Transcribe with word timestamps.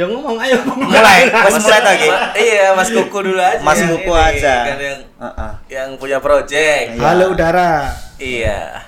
Ya 0.00 0.08
ngomong 0.08 0.40
ayo. 0.40 0.56
Mulai, 0.64 1.28
Mas 1.28 1.60
mulai 1.60 1.80
lagi. 1.84 2.08
Iya, 2.32 2.72
Mas 2.72 2.88
Kuku 2.88 3.20
dulu 3.20 3.36
aja. 3.36 3.60
Mas 3.60 3.84
Kuku 3.84 4.08
ini, 4.08 4.28
aja. 4.32 4.54
Kan 4.64 4.78
yang, 4.80 5.00
yang 5.68 5.88
punya 6.00 6.16
project. 6.24 6.96
Iya. 6.96 7.04
Halo 7.04 7.36
udara. 7.36 7.92
Iya. 8.16 8.80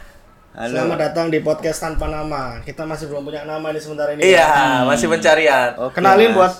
Halo. 0.56 0.72
Selamat 0.72 1.12
datang 1.12 1.28
di 1.28 1.44
podcast 1.44 1.84
tanpa 1.84 2.08
nama. 2.08 2.64
Kita 2.64 2.88
masih 2.88 3.12
belum 3.12 3.28
punya 3.28 3.44
nama 3.44 3.60
ini 3.76 3.80
sementara 3.84 4.16
ini. 4.16 4.24
Iya, 4.24 4.88
masih 4.88 5.12
pencarian. 5.12 5.76
Oke, 5.84 6.00
Kenalin 6.00 6.32
Mas. 6.32 6.36
buat 6.40 6.52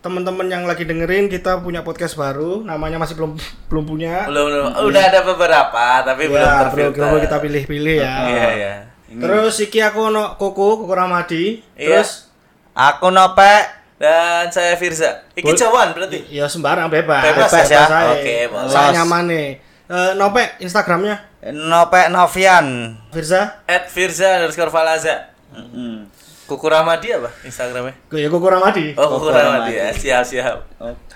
teman-teman 0.00 0.48
yang 0.48 0.64
lagi 0.64 0.88
dengerin 0.88 1.28
kita 1.28 1.60
punya 1.60 1.84
podcast 1.84 2.16
baru, 2.16 2.64
namanya 2.64 2.96
masih 2.96 3.20
belum 3.20 3.36
belum 3.68 3.84
punya. 3.84 4.24
Belum, 4.32 4.48
belum. 4.48 4.68
Udah 4.80 5.12
ada 5.12 5.20
beberapa, 5.28 6.00
tapi 6.00 6.32
belum 6.32 6.40
Ya, 6.40 6.72
terfilter. 6.72 7.04
belum 7.04 7.08
belum 7.20 7.24
kita 7.28 7.36
pilih-pilih 7.36 7.96
ya. 8.00 8.14
Iya, 8.32 8.48
iya. 8.56 8.74
Terus 9.12 9.60
iki 9.60 9.84
aku 9.84 10.08
ono 10.08 10.40
Koko, 10.40 10.80
Koko 10.80 10.94
Ramadi. 10.96 11.60
Iya. 11.76 12.00
Terus 12.00 12.32
Aku 12.74 13.14
nopek 13.14 13.83
Dan 14.04 14.52
saya 14.52 14.76
Firza. 14.76 15.24
Iki 15.32 15.56
cawan 15.56 15.96
berarti. 15.96 16.28
ya 16.28 16.44
sembarang 16.44 16.92
bebas. 16.92 17.24
Bebas 17.24 17.52
ya? 17.64 17.88
ae. 17.88 18.12
Oke, 18.20 18.36
boleh. 18.52 18.68
Sak 18.68 18.92
nyamane. 18.92 19.42
Eh 19.84 20.12
Nope 20.16 20.60
Instagramnya 20.60 21.32
nopek 21.52 22.12
Novian. 22.12 22.96
Firza. 23.08 23.64
At 23.64 23.88
Firza 23.88 24.44
underscore 24.44 24.68
Falaza. 24.68 25.32
Heeh. 25.56 26.04
Kuku 26.44 26.68
Ramadi 26.68 27.08
apa 27.16 27.32
Instagramnya? 27.48 27.96
Ya 28.12 28.28
Koko 28.28 28.48
Ramadi. 28.52 28.92
Oh, 29.00 29.16
Kuku 29.16 29.28
Kuku 29.28 29.28
Ramadi 29.32 29.72
Ramadi. 29.72 29.80
ya. 29.80 29.88
Siap, 29.92 30.24
siap. 30.28 30.56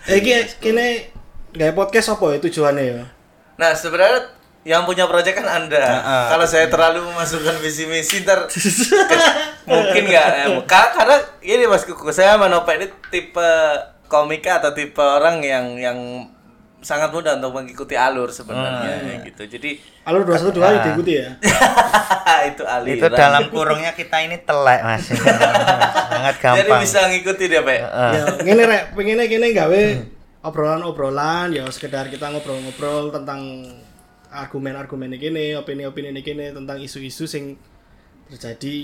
Eh 0.08 0.24
iki 0.24 0.32
kene 0.56 1.12
gawe 1.52 1.72
podcast 1.76 2.16
apa 2.16 2.24
ya 2.32 2.38
tujuannya 2.40 2.82
ya? 2.88 3.04
Nah, 3.60 3.72
sebenarnya 3.76 4.37
yang 4.68 4.84
punya 4.84 5.08
proyek 5.08 5.32
kan 5.32 5.48
Anda. 5.48 5.80
Heeh. 5.80 6.24
Kalau 6.28 6.44
saya 6.44 6.68
terlalu 6.68 7.08
memasukkan 7.08 7.56
visi 7.58 7.88
misi 7.88 8.20
ntar 8.20 8.44
mungkin 9.70 10.02
nggak 10.04 10.26
ya. 10.28 10.44
Ka- 10.68 10.92
Karena 10.92 11.16
ini 11.40 11.64
Mas 11.64 11.88
Kuku, 11.88 12.12
saya 12.12 12.36
sama 12.36 12.52
Nope 12.52 12.76
ini 12.76 12.86
tipe 13.08 13.48
komika 14.04 14.60
atau 14.60 14.70
tipe 14.70 15.00
orang 15.00 15.40
yang 15.40 15.72
yang 15.74 15.98
sangat 16.78 17.10
mudah 17.10 17.34
untuk 17.34 17.56
mengikuti 17.56 17.96
alur 17.96 18.28
sebenarnya 18.28 18.92
ya 19.02 19.14
gitu. 19.24 19.42
Jadi 19.48 19.70
Alur 20.04 20.24
21 20.24 20.52
dua 20.52 20.64
kali 20.64 20.78
diikuti 20.84 21.12
ya. 21.16 21.28
itu 22.48 22.62
aliran. 22.62 22.96
Itu 22.96 23.06
dalam 23.10 23.42
kurungnya 23.48 23.92
kita 23.92 24.20
ini 24.20 24.36
telek, 24.40 24.80
Mas. 24.80 25.04
Sangat 26.12 26.34
Jadi 26.36 26.68
gampang. 26.68 26.80
bisa 26.80 26.98
ngikuti 27.08 27.44
dia, 27.44 27.60
Pak. 27.60 27.78
Ya 28.14 28.22
ngene 28.42 28.62
rek, 28.64 28.82
pengennya 28.92 29.26
kene 29.26 29.48
gawe 29.50 29.82
obrolan-obrolan 30.38 31.50
ya 31.50 31.66
sekedar 31.68 32.06
kita 32.06 32.30
ngobrol-ngobrol 32.30 33.10
tentang 33.10 33.40
argumen-argumen 34.46 35.18
ini 35.18 35.58
opini-opini 35.58 36.14
ini 36.14 36.54
tentang 36.54 36.78
isu-isu 36.78 37.26
sing 37.26 37.58
terjadi 38.28 38.76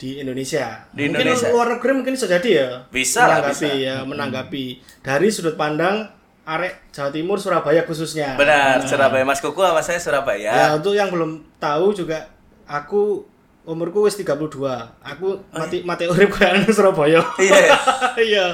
di 0.00 0.10
Indonesia. 0.20 0.86
Di 0.92 1.08
mungkin 1.08 1.24
Indonesia. 1.24 1.48
luar 1.52 1.68
negeri 1.76 1.92
mungkin 1.96 2.14
bisa 2.16 2.28
jadi 2.28 2.50
ya. 2.52 2.68
Bisa 2.92 3.20
menanggapi 3.24 3.52
bisa. 3.52 3.68
ya, 3.74 3.96
menanggapi 4.04 4.64
dari 5.00 5.28
sudut 5.32 5.56
pandang 5.56 6.08
arek 6.44 6.92
Jawa 6.92 7.10
Timur 7.12 7.36
Surabaya 7.40 7.82
khususnya. 7.84 8.36
Benar, 8.36 8.80
Nah, 8.80 8.88
Surabaya 8.88 9.24
Mas 9.24 9.40
Kuku 9.40 9.60
sama 9.60 9.80
saya 9.84 10.00
Surabaya. 10.00 10.50
Ya, 10.52 10.66
untuk 10.76 10.96
yang 10.96 11.08
belum 11.08 11.44
tahu 11.60 11.92
juga 11.96 12.28
aku 12.68 13.24
umurku 13.64 14.04
wis 14.08 14.16
32. 14.16 14.56
Aku 15.04 15.44
mati 15.52 15.84
mati 15.84 16.04
urip 16.08 16.32
kayak 16.32 16.64
nang 16.64 16.72
Surabaya. 16.72 17.20
Iya. 17.40 17.76
Iya. 18.20 18.46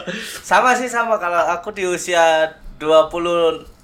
Sama 0.46 0.78
sih 0.78 0.86
sama 0.86 1.18
kalau 1.18 1.42
aku 1.50 1.74
di 1.74 1.88
usia 1.90 2.54
20 2.78 3.75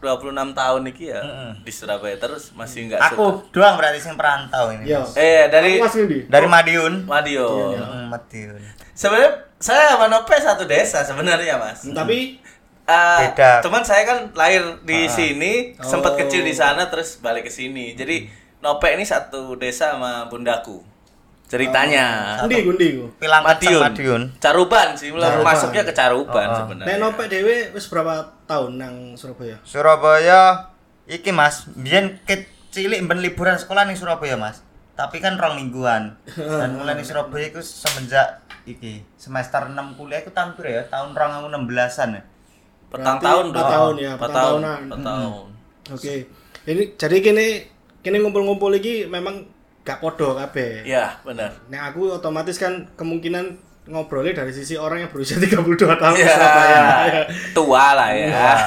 26 0.00 0.32
tahun 0.52 0.82
iki 0.88 1.04
ya 1.06 1.20
di 1.56 1.68
Surabaya 1.68 2.16
terus 2.16 2.50
masih 2.52 2.88
nggak 2.88 3.00
suka. 3.00 3.14
Aku 3.14 3.26
doang 3.50 3.76
berarti 3.76 4.00
sing 4.00 4.16
perantau 4.16 4.72
ini. 4.72 4.88
Iya. 4.88 5.00
Mas. 5.00 5.12
Eh 5.14 5.44
dari. 5.46 5.72
Dari 6.24 6.46
Madiun. 6.46 7.04
Madiun. 7.04 7.76
Heeh, 7.76 8.04
Madiun. 8.08 8.60
Sebenarnya 8.90 9.30
saya 9.56 9.92
sama 9.92 10.08
Nope 10.08 10.34
satu 10.34 10.64
desa 10.64 11.00
sebenarnya 11.02 11.56
Mas. 11.56 11.84
Tapi 11.86 12.40
Eh, 12.82 13.18
Beda. 13.22 13.62
Cuman 13.62 13.86
saya 13.86 14.02
kan 14.02 14.34
lahir 14.34 14.58
di 14.82 15.06
Ah. 15.06 15.06
sini, 15.06 15.52
Oh. 15.78 15.86
sempat 15.86 16.18
kecil 16.18 16.42
di 16.42 16.50
sana 16.50 16.90
terus 16.90 17.22
balik 17.22 17.46
ke 17.46 17.52
sini. 17.52 17.94
Jadi 17.94 18.26
Nope 18.58 18.90
ini 18.90 19.06
satu 19.06 19.54
desa 19.54 19.94
sama 19.94 20.26
bundaku. 20.26 20.82
Ceritanya. 21.50 22.38
Gundi 22.40 22.56
gundi. 22.62 22.88
Pilang 23.18 23.42
Madiun. 23.42 23.82
Madiun. 23.82 24.22
Caruban 24.38 24.94
sih, 24.94 25.10
mulai 25.10 25.34
Caruban. 25.34 25.44
masuknya 25.44 25.82
ke 25.82 25.92
Caruban 25.92 26.46
Oh, 26.46 26.52
oh. 26.52 26.58
sebenarnya. 26.62 26.86
Nek 26.86 26.96
nopek 26.96 27.26
dhewe 27.26 27.56
wis 27.70 27.84
berapa 27.84 28.14
tahun 28.46 28.78
nang 28.78 28.94
Surabaya? 29.14 29.58
Surabaya 29.62 30.70
iki 31.04 31.30
Mas, 31.30 31.66
biyen 31.72 32.22
kecilik 32.22 33.02
ben 33.02 33.18
liburan 33.18 33.58
sekolah 33.58 33.82
ning 33.82 33.94
Surabaya 33.94 34.34
Mas. 34.34 34.62
Tapi 34.94 35.18
kan 35.18 35.34
rong 35.34 35.58
mingguan. 35.58 36.14
Dan 36.30 36.78
mulai 36.78 36.94
ning 36.94 37.02
Surabaya 37.02 37.50
iku 37.50 37.58
semenjak 37.58 38.40
iki 38.62 39.02
semester 39.14 39.66
6 39.66 39.74
kuliah 39.94 40.20
iku 40.20 40.30
tampil 40.30 40.70
ya 40.70 40.86
tahun 40.86 41.12
2016-an 41.12 42.10
ya. 42.12 42.22
Petang 42.88 43.16
Berarti 43.16 43.24
tahun 43.24 43.46
dong. 43.48 43.66
tahun 43.66 43.94
ya, 43.96 44.10
Empat 44.12 44.22
petang 44.22 44.34
tahun. 44.36 44.60
tahunan. 44.60 44.80
empat 44.84 45.00
tahun. 45.00 45.46
Oke. 45.90 46.14
Ini 46.62 46.82
jadi 46.94 47.16
kini 47.18 47.46
kini 48.00 48.16
ngumpul-ngumpul 48.18 48.70
iki 48.72 49.04
memang 49.04 49.46
gak 49.80 49.98
podo 49.98 50.36
kabeh. 50.36 50.84
Iya, 50.84 51.18
benar. 51.22 51.50
Nah, 51.66 51.88
aku 51.88 52.12
otomatis 52.12 52.56
kan 52.56 52.88
kemungkinan 52.94 53.56
ngobrolnya 53.88 54.44
dari 54.44 54.52
sisi 54.52 54.76
orang 54.76 55.02
yang 55.02 55.10
berusia 55.10 55.40
32 55.42 55.56
tahun. 55.76 56.14
Surabaya. 56.14 56.82
Ya. 57.08 57.22
Tua 57.50 57.86
lah 57.96 58.10
ya. 58.12 58.28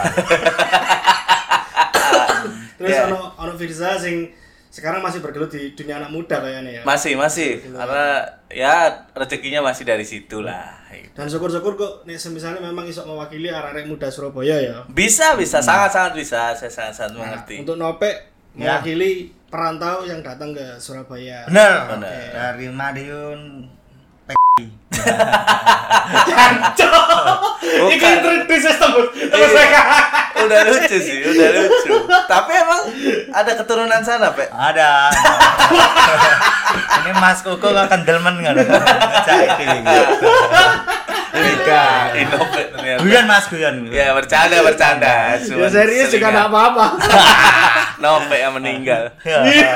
Terus 2.77 2.91
Iya. 2.91 3.07
ono 3.07 3.31
ono 3.37 3.53
Firza 3.55 3.95
sing 3.95 4.27
sekarang 4.67 4.99
masih 4.99 5.21
bergelut 5.21 5.47
di 5.47 5.71
dunia 5.71 6.01
anak 6.01 6.09
muda 6.09 6.41
kayaknya 6.41 6.71
ya. 6.71 6.83
Masih, 6.83 7.13
masih. 7.13 7.61
Karena 7.63 8.25
ya 8.49 8.75
rezekinya 9.13 9.61
masih 9.61 9.85
dari 9.85 10.01
situ 10.01 10.41
lah. 10.41 10.81
Dan 11.13 11.29
syukur-syukur 11.29 11.77
kok 11.77 11.93
nek 12.03 12.17
misalnya 12.33 12.59
memang 12.59 12.83
iso 12.83 13.05
mewakili 13.05 13.47
arek-arek 13.47 13.85
muda 13.85 14.09
Surabaya 14.09 14.57
ya. 14.57 14.81
Bisa, 14.89 15.37
bisa. 15.37 15.61
Sangat-sangat 15.61 16.17
bisa. 16.17 16.57
Saya 16.57 16.67
sangat-sangat 16.67 17.11
Nah, 17.13 17.19
mengerti. 17.21 17.55
untuk 17.61 17.77
Nope 17.77 18.11
Ya. 18.53 18.77
Perantau 19.53 20.01
yang 20.01 20.25
datang 20.25 20.49
ke 20.49 20.81
Surabaya. 20.81 21.45
Bener. 21.45 21.85
Bener. 21.93 22.33
Dari 22.33 22.67
Madiun 22.73 23.69
Iki 27.93 28.09
kritis 28.21 28.65
tembus. 28.77 29.07
Terus 29.13 29.49
Iya. 29.49 29.53
mereka. 29.53 29.81
udah 30.43 30.59
lucu 30.67 30.97
sih, 30.99 31.17
udah 31.23 31.49
lucu. 31.55 31.93
Tapi 32.25 32.51
emang 32.57 32.81
ada 33.31 33.51
keturunan 33.55 34.01
sana, 34.01 34.33
Pak. 34.33 34.49
ada. 34.49 35.09
Ini 37.01 37.11
Mas 37.17 37.45
Koko 37.45 37.69
gak 37.73 37.89
kendelmen 37.93 38.41
kan. 38.41 38.57
Ngajak 38.57 39.37
iki. 39.53 39.65
Tiga. 41.33 42.13
Inopet 42.13 42.67
ternyata. 42.69 42.99
Guyon 43.01 43.25
Mas 43.25 43.45
guyon. 43.49 43.75
Ya 43.89 44.13
bercanda 44.13 44.61
bercanda. 44.61 45.33
Ya 45.41 45.67
serius 45.67 46.13
juga 46.13 46.29
enggak 46.29 46.47
apa-apa. 46.53 46.85
Nope 48.03 48.35
yang 48.35 48.53
meninggal. 48.53 49.09
Iya. 49.23 49.73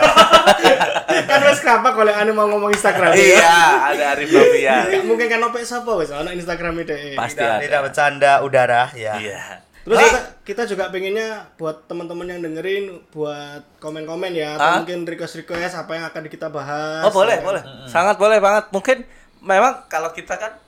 kan 1.25 1.39
wis 1.47 1.59
kenapa 1.63 1.95
kalau 1.95 2.11
anu 2.11 2.31
mau 2.35 2.45
ngomong 2.51 2.75
Instagram 2.75 3.15
iya, 3.15 3.87
ada 3.89 4.03
Arif 4.13 4.29
Novia. 4.29 4.85
Gak 4.85 5.05
mungkin 5.07 5.25
kan 5.31 5.39
Nope 5.39 5.63
sapa 5.63 5.91
wis 5.97 6.11
ana 6.11 6.35
Instagram 6.35 6.77
ide. 6.83 7.15
Pasti 7.15 7.39
Tidak, 7.39 7.57
ada. 7.57 7.63
tidak 7.63 7.79
bercanda 7.89 8.31
udara 8.43 8.83
ya. 8.93 9.15
Iya. 9.17 9.41
Terus 9.87 10.03
kita, 10.03 10.19
kita 10.43 10.61
juga 10.67 10.83
pengennya 10.91 11.47
buat 11.55 11.87
teman-teman 11.87 12.27
yang 12.27 12.41
dengerin 12.43 13.07
buat 13.07 13.63
komen-komen 13.79 14.35
ya 14.35 14.59
atau 14.59 14.67
Ah? 14.67 14.75
mungkin 14.83 15.07
request-request 15.07 15.79
apa 15.79 15.91
yang 15.95 16.05
akan 16.11 16.23
kita 16.27 16.51
bahas. 16.51 17.07
Oh 17.07 17.13
boleh, 17.15 17.39
ya. 17.39 17.43
boleh. 17.47 17.61
Sangat 17.87 18.19
boleh 18.19 18.43
banget. 18.43 18.67
Mungkin 18.75 19.07
memang 19.39 19.87
kalau 19.87 20.11
kita 20.11 20.35
kan 20.35 20.59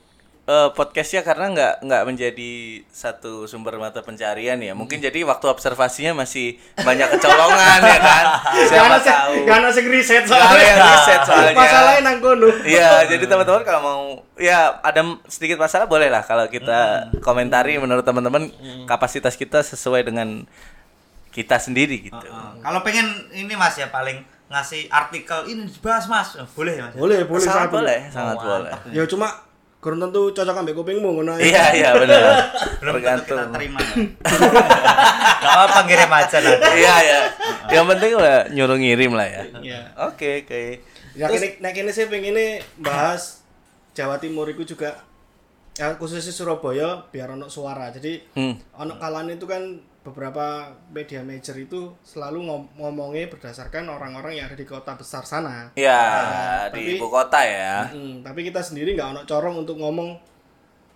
eh, 0.49 0.69
podcastnya 0.71 1.21
karena 1.21 1.45
nggak 1.47 1.73
nggak 1.81 2.03
menjadi 2.03 2.51
satu 2.89 3.45
sumber 3.45 3.77
mata 3.77 4.01
pencarian 4.01 4.57
ya. 4.57 4.73
Mungkin 4.73 4.97
jadi 4.97 5.21
waktu 5.21 5.45
observasinya 5.45 6.17
masih 6.17 6.57
banyak 6.75 7.05
kecolongan 7.11 7.79
ya 7.79 7.99
kan. 8.01 8.25
Gak 8.49 8.65
Siapa 8.71 8.97
sing- 8.97 9.13
tahu. 9.13 9.33
gak 9.45 9.55
ada 9.55 9.69
sing 9.69 9.85
riset 9.87 10.23
Gak 10.25 10.41
ada 10.41 10.57
yang 10.59 10.79
riset 10.81 11.19
soalnya. 11.21 11.53
Masalahnya 11.53 12.01
nang 12.01 12.17
kono. 12.17 12.49
Iya, 12.63 13.05
jadi 13.05 13.23
teman-teman 13.23 13.61
kalau 13.61 13.81
mau 13.81 14.01
ya 14.35 14.81
ada 14.81 15.01
sedikit 15.25 15.57
masalah 15.57 15.85
boleh 15.85 16.07
lah 16.07 16.23
kalau 16.23 16.47
kita 16.47 16.79
komentari 17.19 17.77
menurut 17.77 18.01
teman-teman 18.01 18.49
kapasitas 18.85 19.35
kita 19.35 19.61
sesuai 19.61 20.01
dengan 20.01 20.49
kita 21.29 21.55
sendiri 21.55 22.01
gitu. 22.01 22.25
Kalau 22.59 22.81
pengen 22.81 23.05
ini 23.29 23.53
Mas 23.53 23.77
ya 23.77 23.85
paling 23.87 24.17
ngasih 24.49 24.89
artikel 24.89 25.45
ini 25.45 25.69
dibahas 25.69 26.09
Mas. 26.09 26.33
Boleh 26.49 26.73
ya 26.73 26.89
Mas? 26.89 26.95
Boleh, 26.95 27.19
boleh 27.21 27.37
sangat 27.39 27.69
satu. 27.69 27.75
boleh, 27.77 27.99
sangat 28.09 28.35
Oh, 28.35 28.43
boleh. 28.43 28.73
Ya 28.89 29.05
cuma 29.05 29.27
kurang 29.79 29.99
tentu 29.99 30.27
cocok 30.29 30.55
ambek 30.57 30.75
kupingmu 30.75 31.09
ngono. 31.09 31.39
Iya, 31.39 31.71
iya 31.71 31.89
benar. 31.95 32.51
Belum 32.83 32.99
tentu 32.99 33.23
kita 33.23 33.23
Tergantung. 33.25 33.55
terima. 33.55 33.79
ya. 33.79 33.95
Gak 35.39 35.55
apa 35.65 35.79
ngirim 35.87 36.11
aja 36.11 36.37
nanti. 36.37 36.69
Iya, 36.77 36.95
iya. 36.99 37.19
Yang 37.71 37.85
penting 37.87 38.11
udah 38.13 38.37
nyuruh 38.51 38.77
ngirim 38.77 39.11
lah 39.15 39.27
ya. 39.27 39.41
Iya. 39.57 39.79
Oke, 40.05 40.43
oke. 40.43 40.61
Ya 41.15 41.25
kini 41.27 41.47
nek 41.59 41.71
kini 41.73 41.91
sih 41.91 42.05
pengen 42.05 42.35
bahas 42.77 43.43
Jawa 43.91 44.15
Timur 44.15 44.47
itu 44.47 44.63
juga 44.65 44.99
ya 45.73 45.95
khususnya 45.95 46.29
Surabaya 46.29 47.07
biar 47.07 47.31
ono 47.31 47.47
suara. 47.47 47.87
Jadi 47.89 48.19
Hmm. 48.35 48.55
ono 48.73 48.95
kalan 48.95 49.31
itu 49.31 49.43
kan 49.43 49.79
beberapa 50.09 50.65
media 50.89 51.21
major 51.21 51.53
itu 51.53 51.93
selalu 52.01 52.41
ngom- 52.41 52.69
ngomongnya 52.75 53.27
berdasarkan 53.27 53.85
orang-orang 53.85 54.35
yang 54.35 54.45
ada 54.45 54.53
di 54.53 54.63
kota 54.63 54.93
besar 54.93 55.23
sana. 55.23 55.69
Ya, 55.73 55.95
Nah, 55.95 56.63
di 56.69 56.81
tapi- 56.81 56.93
ibu 56.97 57.07
kota 57.07 57.39
ya. 57.39 57.87
Mm, 57.87 58.21
tapi 58.21 58.43
kita 58.43 58.59
sendiri 58.59 58.93
nggak 58.93 59.09
ono 59.09 59.21
corong 59.23 59.55
untuk 59.59 59.77
ngomong 59.77 60.17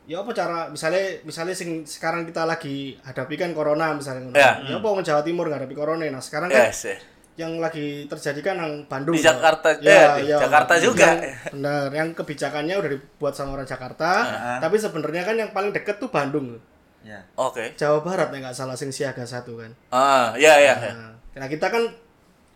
ya 0.03 0.19
apa 0.19 0.31
cara 0.31 0.67
misalnya 0.67 0.99
misalnya 1.23 1.55
sing 1.55 1.87
sekarang 1.87 2.25
kita 2.25 2.43
lagi 2.43 2.99
hadapi 2.99 3.35
kan 3.35 3.53
corona 3.53 3.93
misalnya. 3.93 4.33
Ya. 4.33 4.51
ya 4.61 4.75
apa 4.75 4.83
wong 4.85 4.99
Jawa 4.99 5.21
Timur 5.21 5.47
nggak 5.47 5.63
hadapi 5.63 5.73
corona 5.73 6.03
nah 6.03 6.19
sekarang 6.19 6.47
kan 6.47 6.67
Yes. 6.67 6.85
eh. 6.87 6.99
yang 7.33 7.57
lagi 7.57 8.05
terjadi 8.05 8.39
kan 8.43 8.55
yang 8.57 8.73
Bandung 8.85 9.17
Di. 9.17 9.25
Jakarta, 9.25 9.73
eh, 9.73 10.05
di 10.21 10.29
Jakarta 10.29 10.77
juga. 10.77 11.17
Yang- 11.17 11.49
bener 11.49 11.89
yang 11.89 12.09
kebijakannya 12.11 12.75
udah 12.77 12.89
dibuat 12.91 13.33
sama 13.33 13.55
orang 13.55 13.65
Jakarta 13.65 14.09
tapi 14.59 14.75
sebenarnya 14.75 15.23
kan 15.23 15.35
yang 15.35 15.49
paling 15.49 15.71
deket 15.71 15.97
tuh 15.97 16.11
Bandung 16.11 16.61
Ya. 17.03 17.19
Oke. 17.35 17.75
Jawa 17.75 17.99
Barat 17.99 18.31
ya 18.31 18.39
nggak 18.39 18.55
salah 18.55 18.73
sing 18.73 18.89
siaga 18.89 19.23
satu 19.23 19.59
kan 19.59 19.71
Ah, 19.89 20.31
ya 20.35 20.55
ya. 20.55 20.75
ya. 20.79 20.91
Nah, 20.91 21.11
nah, 21.35 21.47
kita 21.47 21.67
kan 21.67 21.83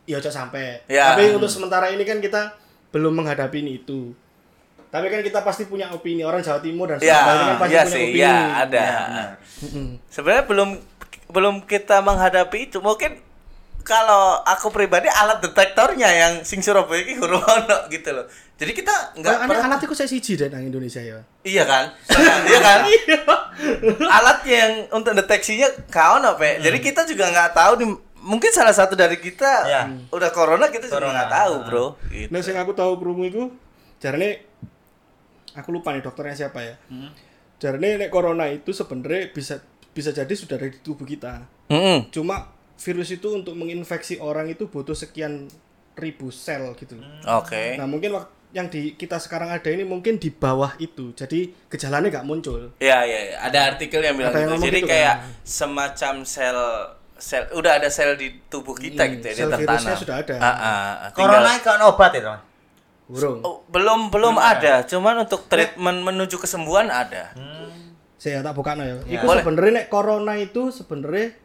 ya 0.04 0.18
ojo 0.18 0.32
sampai. 0.32 0.80
Ya. 0.88 1.12
Tapi 1.12 1.36
untuk 1.36 1.48
sementara 1.48 1.92
ini 1.92 2.02
kan 2.02 2.18
kita 2.18 2.56
belum 2.90 3.12
menghadapi 3.14 3.60
ini 3.60 3.84
itu. 3.84 4.16
Tapi 4.88 5.12
kan 5.12 5.20
kita 5.20 5.44
pasti 5.44 5.68
punya 5.68 5.92
opini 5.92 6.24
orang 6.24 6.40
Jawa 6.40 6.64
Timur 6.64 6.88
dan 6.88 6.98
Ya, 6.98 7.20
Surabaya 7.20 7.44
kan 7.44 7.58
pasti 7.60 7.76
ya 7.76 7.82
punya 7.84 7.92
sih, 7.92 8.04
opini. 8.08 8.24
ya 8.24 8.36
ada. 8.58 8.80
Ya. 8.82 9.26
Sebenarnya 10.08 10.44
belum 10.48 10.70
belum 11.28 11.56
kita 11.68 12.00
menghadapi 12.00 12.72
itu 12.72 12.80
mungkin 12.80 13.20
kalau 13.88 14.44
aku 14.44 14.68
pribadi 14.68 15.08
alat 15.08 15.40
detektornya 15.40 16.12
yang 16.12 16.34
sing 16.44 16.60
Surabaya 16.60 17.00
iki 17.00 17.16
guru 17.16 17.40
ono 17.56 17.88
gitu 17.88 18.12
loh. 18.12 18.28
Jadi 18.58 18.72
kita 18.74 19.16
nggak 19.16 19.34
Nah, 19.34 19.48
pernah 19.48 19.66
alat 19.72 19.80
itu 19.82 19.96
saya 19.96 20.10
siji 20.12 20.36
deh 20.36 20.52
nang 20.52 20.60
Indonesia 20.62 21.00
ya. 21.00 21.24
Iya 21.42 21.64
kan? 21.64 21.96
iya 22.44 22.60
kan? 22.60 22.80
Alat 24.18 24.40
yang 24.44 24.72
untuk 24.92 25.14
deteksinya 25.14 25.72
kau 25.88 26.20
no, 26.20 26.36
Pe. 26.36 26.60
Jadi 26.60 26.78
kita 26.78 27.06
juga 27.06 27.30
nggak 27.30 27.54
tahu 27.54 27.72
nih 27.80 27.90
mungkin 28.20 28.52
salah 28.52 28.74
satu 28.74 28.98
dari 28.98 29.16
kita 29.16 29.52
Ya. 29.64 29.82
udah 30.10 30.30
corona 30.30 30.68
kita 30.68 30.86
juga 30.86 31.00
Corona. 31.00 31.14
nggak 31.16 31.32
tahu, 31.32 31.54
Bro. 31.64 31.86
Gitu. 32.10 32.28
Nah, 32.28 32.42
yang 32.42 32.60
aku 32.60 32.74
tahu 32.74 32.92
perungu 32.98 33.24
itu 33.24 33.44
jarane 33.98 34.44
aku 35.54 35.70
lupa 35.72 35.94
nih 35.94 36.02
dokternya 36.02 36.36
siapa 36.36 36.60
ya. 36.60 36.76
Hmm. 36.90 37.14
Jarane 37.58 37.98
nek 37.98 38.10
corona 38.10 38.46
itu 38.50 38.70
sebenarnya 38.70 39.32
bisa 39.32 39.62
bisa 39.94 40.10
jadi 40.10 40.30
sudah 40.30 40.58
ada 40.58 40.68
di 40.68 40.78
tubuh 40.78 41.06
kita. 41.06 41.46
Mm-mm. 41.70 42.10
Cuma 42.10 42.57
virus 42.78 43.10
itu 43.12 43.28
untuk 43.32 43.54
menginfeksi 43.54 44.18
orang 44.18 44.48
itu 44.48 44.66
butuh 44.66 44.94
sekian 44.94 45.50
ribu 45.94 46.30
sel 46.30 46.74
gitu. 46.74 46.98
Oke. 47.26 47.74
Nah 47.76 47.86
mungkin 47.86 48.14
wak- 48.14 48.30
yang 48.48 48.68
di 48.68 48.94
kita 48.94 49.18
sekarang 49.18 49.50
ada 49.50 49.68
ini 49.68 49.84
mungkin 49.84 50.16
di 50.16 50.30
bawah 50.30 50.72
itu, 50.78 51.12
jadi 51.12 51.52
gejalanya 51.68 52.08
nggak 52.10 52.26
muncul. 52.26 52.72
Ya, 52.80 53.04
ya, 53.04 53.20
ya. 53.28 53.38
Ada 53.44 53.76
artikel 53.76 54.00
yang 54.00 54.16
bilang 54.16 54.32
Ada 54.32 54.40
yang 54.40 54.56
gitu. 54.56 54.64
Jadi 54.64 54.80
gitu 54.80 54.88
kayak 54.88 55.16
kan? 55.16 55.30
semacam 55.44 56.14
sel 56.24 56.60
sel 57.14 57.44
udah 57.52 57.72
ada 57.76 57.90
sel 57.90 58.14
di 58.14 58.40
tubuh 58.48 58.72
kita 58.74 59.04
Hmm, 59.04 59.14
gitu 59.14 59.26
ya, 59.28 59.34
sel 59.36 59.50
dia 59.50 59.58
virusnya 59.58 59.78
tertanam. 59.92 60.00
sudah 60.00 60.16
ada. 60.18 60.36
Ah, 60.38 60.48
ah, 60.48 60.88
tinggal- 61.12 61.44
Corona 61.44 61.52
kan 61.60 61.80
obat 61.84 62.12
itu. 62.14 62.34
Oh, 63.42 63.64
belum 63.68 64.00
belum 64.10 64.36
ada, 64.36 64.84
cuman 64.84 65.24
untuk 65.24 65.48
treatment 65.48 66.04
menuju 66.04 66.36
kesembuhan 66.38 66.88
ada. 66.88 67.32
Saya 68.18 68.42
tak 68.42 68.52
buka 68.52 68.74
ya. 68.76 68.96
Ya. 69.02 69.18
Iku 69.18 69.24
Boleh. 69.24 69.44
sebenarnya 69.44 69.72
nek 69.76 69.88
corona 69.88 70.34
itu 70.36 70.68
sebenarnya 70.70 71.36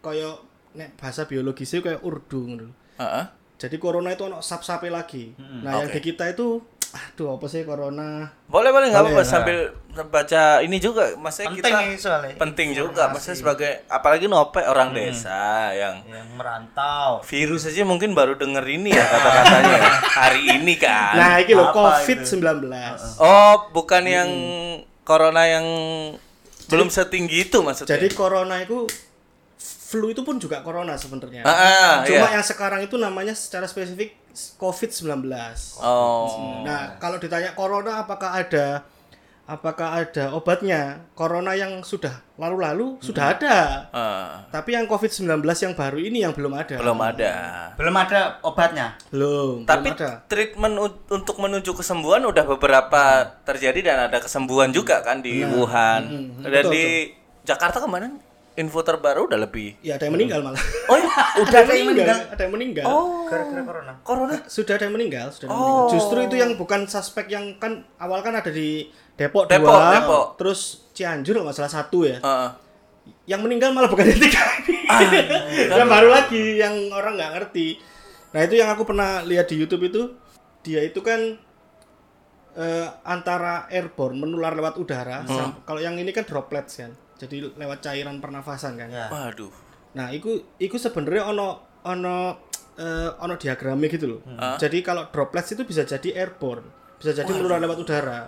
kayak 0.00 0.36
nek 0.74 0.94
bahasa 0.94 1.24
biologisnya 1.24 1.80
kayak 1.80 2.00
urdu 2.00 2.40
ngono. 2.44 2.68
Heeh. 2.96 3.24
Jadi 3.54 3.76
corona 3.78 4.10
itu 4.10 4.26
ono 4.26 4.38
sap-sape 4.38 4.90
lagi. 4.90 5.32
nah 5.38 5.78
yang 5.78 5.88
Oke. 5.88 5.96
di 5.96 6.10
kita 6.10 6.28
itu 6.28 6.58
aduh 6.90 7.34
apa 7.34 7.46
sih 7.46 7.62
corona? 7.62 8.30
Boleh 8.46 8.70
boleh 8.70 8.86
nggak 8.86 9.02
apa-apa 9.02 9.22
ya. 9.22 9.26
sambil 9.26 9.58
baca 10.04 10.42
ini 10.60 10.78
juga, 10.78 11.10
maksudnya 11.16 11.50
Penting 11.50 11.58
kita 11.64 11.78
nih 11.80 11.90
soalnya. 11.96 12.34
penting 12.36 12.68
juga, 12.70 13.02
maksudnya 13.10 13.34
sebagai 13.36 13.70
apalagi 13.88 14.26
nope 14.26 14.58
orang 14.60 14.90
desa 14.90 15.70
yang 15.72 16.02
Yang 16.04 16.28
merantau. 16.34 17.18
virus 17.24 17.66
aja 17.66 17.82
mungkin 17.82 18.14
baru 18.14 18.34
denger 18.34 18.62
ini 18.68 18.90
ya 18.90 19.06
kata-katanya 19.06 19.78
hari 20.22 20.42
ini 20.52 20.74
kan. 20.76 21.14
Nah, 21.14 21.34
iki 21.38 21.50
lho 21.52 21.66
Apa 21.66 21.98
COVID-19. 21.98 22.62
Oh, 23.18 23.70
bukan 23.70 24.02
yang 24.04 24.30
corona 25.02 25.46
yang 25.46 25.66
belum 26.64 26.88
setinggi 26.88 27.44
itu 27.44 27.58
maksudnya. 27.58 27.90
Jadi 27.90 28.06
corona 28.12 28.62
itu 28.62 28.86
flu 29.94 30.10
itu 30.10 30.26
pun 30.26 30.42
juga 30.42 30.58
corona 30.66 30.98
sebenarnya. 30.98 31.46
Ah, 31.46 31.54
ah, 31.54 31.92
Cuma 32.02 32.26
iya. 32.26 32.42
yang 32.42 32.44
sekarang 32.44 32.82
itu 32.82 32.98
namanya 32.98 33.30
secara 33.38 33.70
spesifik 33.70 34.18
COVID-19. 34.58 35.30
Oh. 35.78 36.66
Nah, 36.66 36.98
kalau 36.98 37.22
ditanya 37.22 37.54
corona 37.54 38.02
apakah 38.02 38.34
ada 38.34 38.82
apakah 39.46 40.02
ada 40.02 40.34
obatnya? 40.34 41.04
Corona 41.14 41.54
yang 41.54 41.86
sudah 41.86 42.26
lalu-lalu 42.34 42.98
sudah 42.98 43.38
ada. 43.38 43.86
Ah, 43.94 44.42
Tapi 44.50 44.74
yang 44.74 44.90
COVID-19 44.90 45.46
yang 45.46 45.74
baru 45.78 45.98
ini 46.02 46.26
yang 46.26 46.34
belum 46.34 46.50
ada. 46.58 46.74
belum 46.82 46.98
ada. 46.98 47.32
Belum 47.78 47.94
ada 47.94 48.20
obatnya. 48.42 48.98
Belum, 49.14 49.62
Tapi 49.62 49.94
belum 49.94 50.00
ada. 50.00 50.10
treatment 50.26 50.74
untuk 51.06 51.38
menuju 51.38 51.70
kesembuhan 51.78 52.26
udah 52.26 52.42
beberapa 52.58 53.22
terjadi 53.46 53.94
dan 53.94 53.98
ada 54.10 54.18
kesembuhan 54.18 54.74
juga 54.74 55.06
kan 55.06 55.22
di 55.22 55.46
Wuhan. 55.46 56.02
Hmm, 56.02 56.42
dan 56.42 56.64
betul, 56.66 56.72
di 56.74 56.84
Jakarta 57.46 57.78
kemarin 57.78 58.18
info 58.54 58.80
terbaru 58.80 59.26
udah 59.26 59.40
lebih. 59.40 59.74
Ya 59.80 59.94
ada 59.94 60.06
yang 60.06 60.14
meninggal 60.14 60.40
malah. 60.40 60.62
Oh 60.86 60.94
ya, 60.94 61.10
udah 61.42 61.58
ada 61.60 61.72
yang 61.72 61.88
meninggal, 61.88 62.18
ada 62.28 62.40
yang 62.40 62.52
meninggal. 62.52 62.84
Oh, 62.86 63.26
Gara-gara 63.26 63.62
corona. 63.62 63.92
corona. 64.00 64.34
Sudah 64.46 64.74
ada 64.74 64.84
yang 64.86 64.94
meninggal, 64.94 65.26
sudah 65.28 65.46
ada 65.46 65.50
yang 65.50 65.58
Oh. 65.58 65.66
meninggal. 65.66 65.92
Justru 65.92 66.18
itu 66.22 66.36
yang 66.36 66.50
bukan 66.54 66.80
suspek 66.84 67.26
yang 67.28 67.58
kan 67.58 67.72
awal 67.96 68.20
kan 68.20 68.32
ada 68.32 68.48
di 68.48 68.86
Depok, 69.12 69.46
Depok, 69.46 69.68
dua, 69.68 69.90
Depok. 69.92 70.26
terus 70.36 70.60
Cianjur 70.90 71.34
nggak 71.36 71.56
salah 71.56 71.72
satu 71.72 72.02
ya. 72.04 72.18
Heeh. 72.18 72.50
Yang 73.26 73.40
meninggal 73.42 73.70
malah 73.70 73.86
bukan 73.86 74.06
yang 74.06 74.18
tiga 74.18 74.42
ini. 74.62 74.78
yang 75.74 75.86
baru 75.86 76.08
lagi 76.08 76.56
yang 76.56 76.74
orang 76.90 77.14
nggak 77.14 77.32
ngerti. 77.32 77.78
Nah 78.30 78.40
itu 78.40 78.54
yang 78.54 78.68
aku 78.68 78.82
pernah 78.84 79.22
lihat 79.22 79.46
di 79.46 79.56
YouTube 79.56 79.84
itu 79.84 80.02
dia 80.60 80.80
itu 80.80 80.98
kan 80.98 81.38
eh, 82.54 82.86
antara 83.04 83.66
airborne 83.68 84.16
menular 84.16 84.52
lewat 84.52 84.74
udara. 84.76 85.22
sam- 85.24 85.60
Kalau 85.60 85.78
yang 85.78 85.94
ini 85.94 86.10
kan 86.10 86.22
droplets 86.22 86.78
kan, 86.78 86.94
jadi 87.24 87.50
lewat 87.56 87.80
cairan 87.80 88.20
pernafasan 88.20 88.76
kan. 88.76 88.88
Ya. 88.92 89.08
Waduh. 89.08 89.50
Nah, 89.96 90.10
iku 90.12 90.56
iku 90.58 90.76
sebenarnya 90.76 91.30
ono 91.30 91.80
ono 91.84 92.16
eh, 92.74 93.10
ono 93.20 93.34
diagramnya 93.38 93.88
gitu 93.88 94.06
loh. 94.10 94.20
Jadi 94.58 94.78
kalau 94.82 95.08
droplets 95.08 95.54
itu 95.54 95.62
bisa 95.62 95.86
jadi 95.86 96.24
airborne, 96.26 96.66
bisa 96.98 97.14
jadi 97.14 97.30
menular 97.30 97.62
lewat 97.62 97.78
udara. 97.78 98.20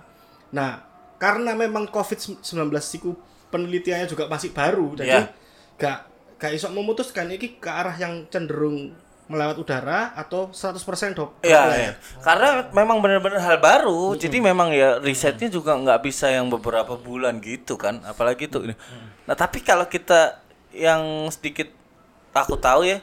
Nah, 0.54 0.70
karena 1.18 1.56
memang 1.58 1.90
COVID-19 1.90 2.44
iku 2.70 3.10
penelitiannya 3.50 4.06
juga 4.06 4.28
masih 4.28 4.50
baru, 4.52 4.94
jadi 4.94 5.22
Iya. 5.22 5.32
gak 5.78 5.98
gak 6.36 6.52
iso 6.52 6.68
memutuskan 6.68 7.32
iki 7.32 7.56
ke 7.56 7.70
arah 7.72 7.96
yang 7.96 8.28
cenderung 8.28 8.92
melewat 9.26 9.58
udara 9.58 10.14
atau 10.14 10.54
100% 10.54 11.18
dop. 11.18 11.34
Iya, 11.42 11.62
iya. 11.74 11.92
Karena 12.22 12.70
memang 12.70 13.02
benar-benar 13.02 13.42
hal 13.42 13.58
baru, 13.58 14.14
jadi 14.14 14.38
memang 14.38 14.70
ya 14.70 15.02
risetnya 15.02 15.50
juga 15.50 15.74
nggak 15.74 16.00
bisa 16.06 16.30
yang 16.30 16.46
beberapa 16.46 16.94
bulan 16.94 17.42
gitu 17.42 17.74
kan, 17.74 17.98
apalagi 18.06 18.46
itu. 18.46 18.62
ini. 18.62 18.74
Nah 19.26 19.34
tapi 19.34 19.58
kalau 19.66 19.90
kita 19.90 20.38
yang 20.70 21.26
sedikit 21.34 21.66
aku 22.30 22.54
tahu 22.54 22.86
ya, 22.86 23.02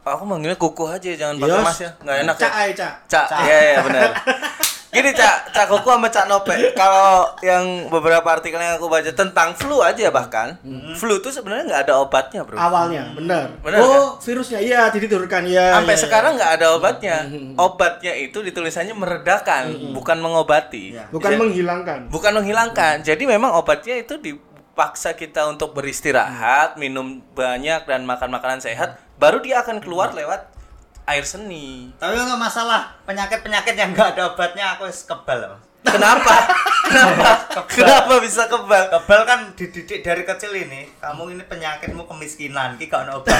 aku 0.00 0.24
manggilnya 0.24 0.56
kukuh 0.56 0.96
aja, 0.96 1.12
jangan 1.12 1.36
pakai 1.36 1.52
Yos. 1.52 1.64
mas 1.64 1.78
ya, 1.84 1.90
nggak 2.00 2.16
enak 2.24 2.36
Cak 2.40 2.52
ya. 2.52 2.72
cak. 2.72 2.94
Cak, 3.06 3.26
iya 3.44 3.58
iya 3.60 3.78
benar. 3.84 4.10
Gini 4.92 5.08
cak, 5.16 5.56
cak 5.56 5.72
kuku 5.72 5.88
sama 5.88 6.12
cak 6.12 6.28
nope. 6.28 6.52
Kalau 6.76 7.32
yang 7.40 7.88
beberapa 7.88 8.28
artikel 8.28 8.60
yang 8.60 8.76
aku 8.76 8.92
baca 8.92 9.08
tentang 9.08 9.56
flu 9.56 9.80
aja 9.80 10.12
bahkan, 10.12 10.60
flu 11.00 11.16
itu 11.16 11.32
sebenarnya 11.32 11.64
nggak 11.64 11.82
ada 11.88 11.94
obatnya 11.96 12.44
bro. 12.44 12.60
Awalnya, 12.60 13.16
benar. 13.16 13.56
Benar, 13.64 13.80
oh, 13.80 14.20
virusnya 14.20 14.60
iya 14.60 14.92
ditidurkan 14.92 15.48
ya. 15.48 15.80
Sampai 15.80 15.96
iya, 15.96 15.96
iya. 15.96 16.04
sekarang 16.04 16.32
nggak 16.36 16.52
ada 16.60 16.66
obatnya. 16.76 17.16
Obatnya 17.56 18.12
itu 18.20 18.44
ditulisannya 18.44 18.92
meredakan, 18.92 19.96
bukan 19.96 20.20
mengobati. 20.20 20.92
Iya. 20.92 21.08
bukan 21.08 21.30
Ja- 21.32 21.40
menghilangkan. 21.40 21.98
bukan 22.12 22.32
menghilangkan. 22.36 22.94
Jadi 23.00 23.24
memang 23.24 23.56
obatnya 23.56 23.96
itu 23.96 24.20
dipaksa 24.20 25.16
kita 25.16 25.48
untuk 25.48 25.72
beristirahat, 25.72 26.76
minum 26.76 27.24
banyak 27.32 27.88
dan 27.88 28.04
makan 28.04 28.28
makanan 28.28 28.60
sehat, 28.60 29.00
baru 29.16 29.40
dia 29.40 29.64
akan 29.64 29.80
keluar 29.80 30.12
lewat 30.12 30.52
air 31.04 31.24
seni. 31.24 31.90
Tapi 31.96 32.14
nggak 32.14 32.38
masalah 32.38 32.94
penyakit-penyakit 33.02 33.74
yang 33.74 33.90
nggak 33.90 34.14
ada 34.14 34.32
obatnya 34.32 34.76
aku 34.76 34.86
wis 34.86 35.02
kebal. 35.02 35.50
Mas. 35.50 35.62
Kenapa? 35.82 36.34
Kenapa? 36.92 37.28
Kenapa 37.66 38.14
bisa 38.22 38.46
kebal? 38.46 38.86
Kebal 38.88 39.20
kan 39.26 39.40
dididik 39.52 40.00
dari 40.00 40.22
kecil 40.22 40.54
ini. 40.54 40.86
Kamu 41.00 41.34
ini 41.34 41.42
penyakitmu 41.42 42.06
kemiskinan, 42.06 42.78
ki 42.78 42.86
gak 42.86 43.08
ada 43.08 43.18
obat. 43.18 43.34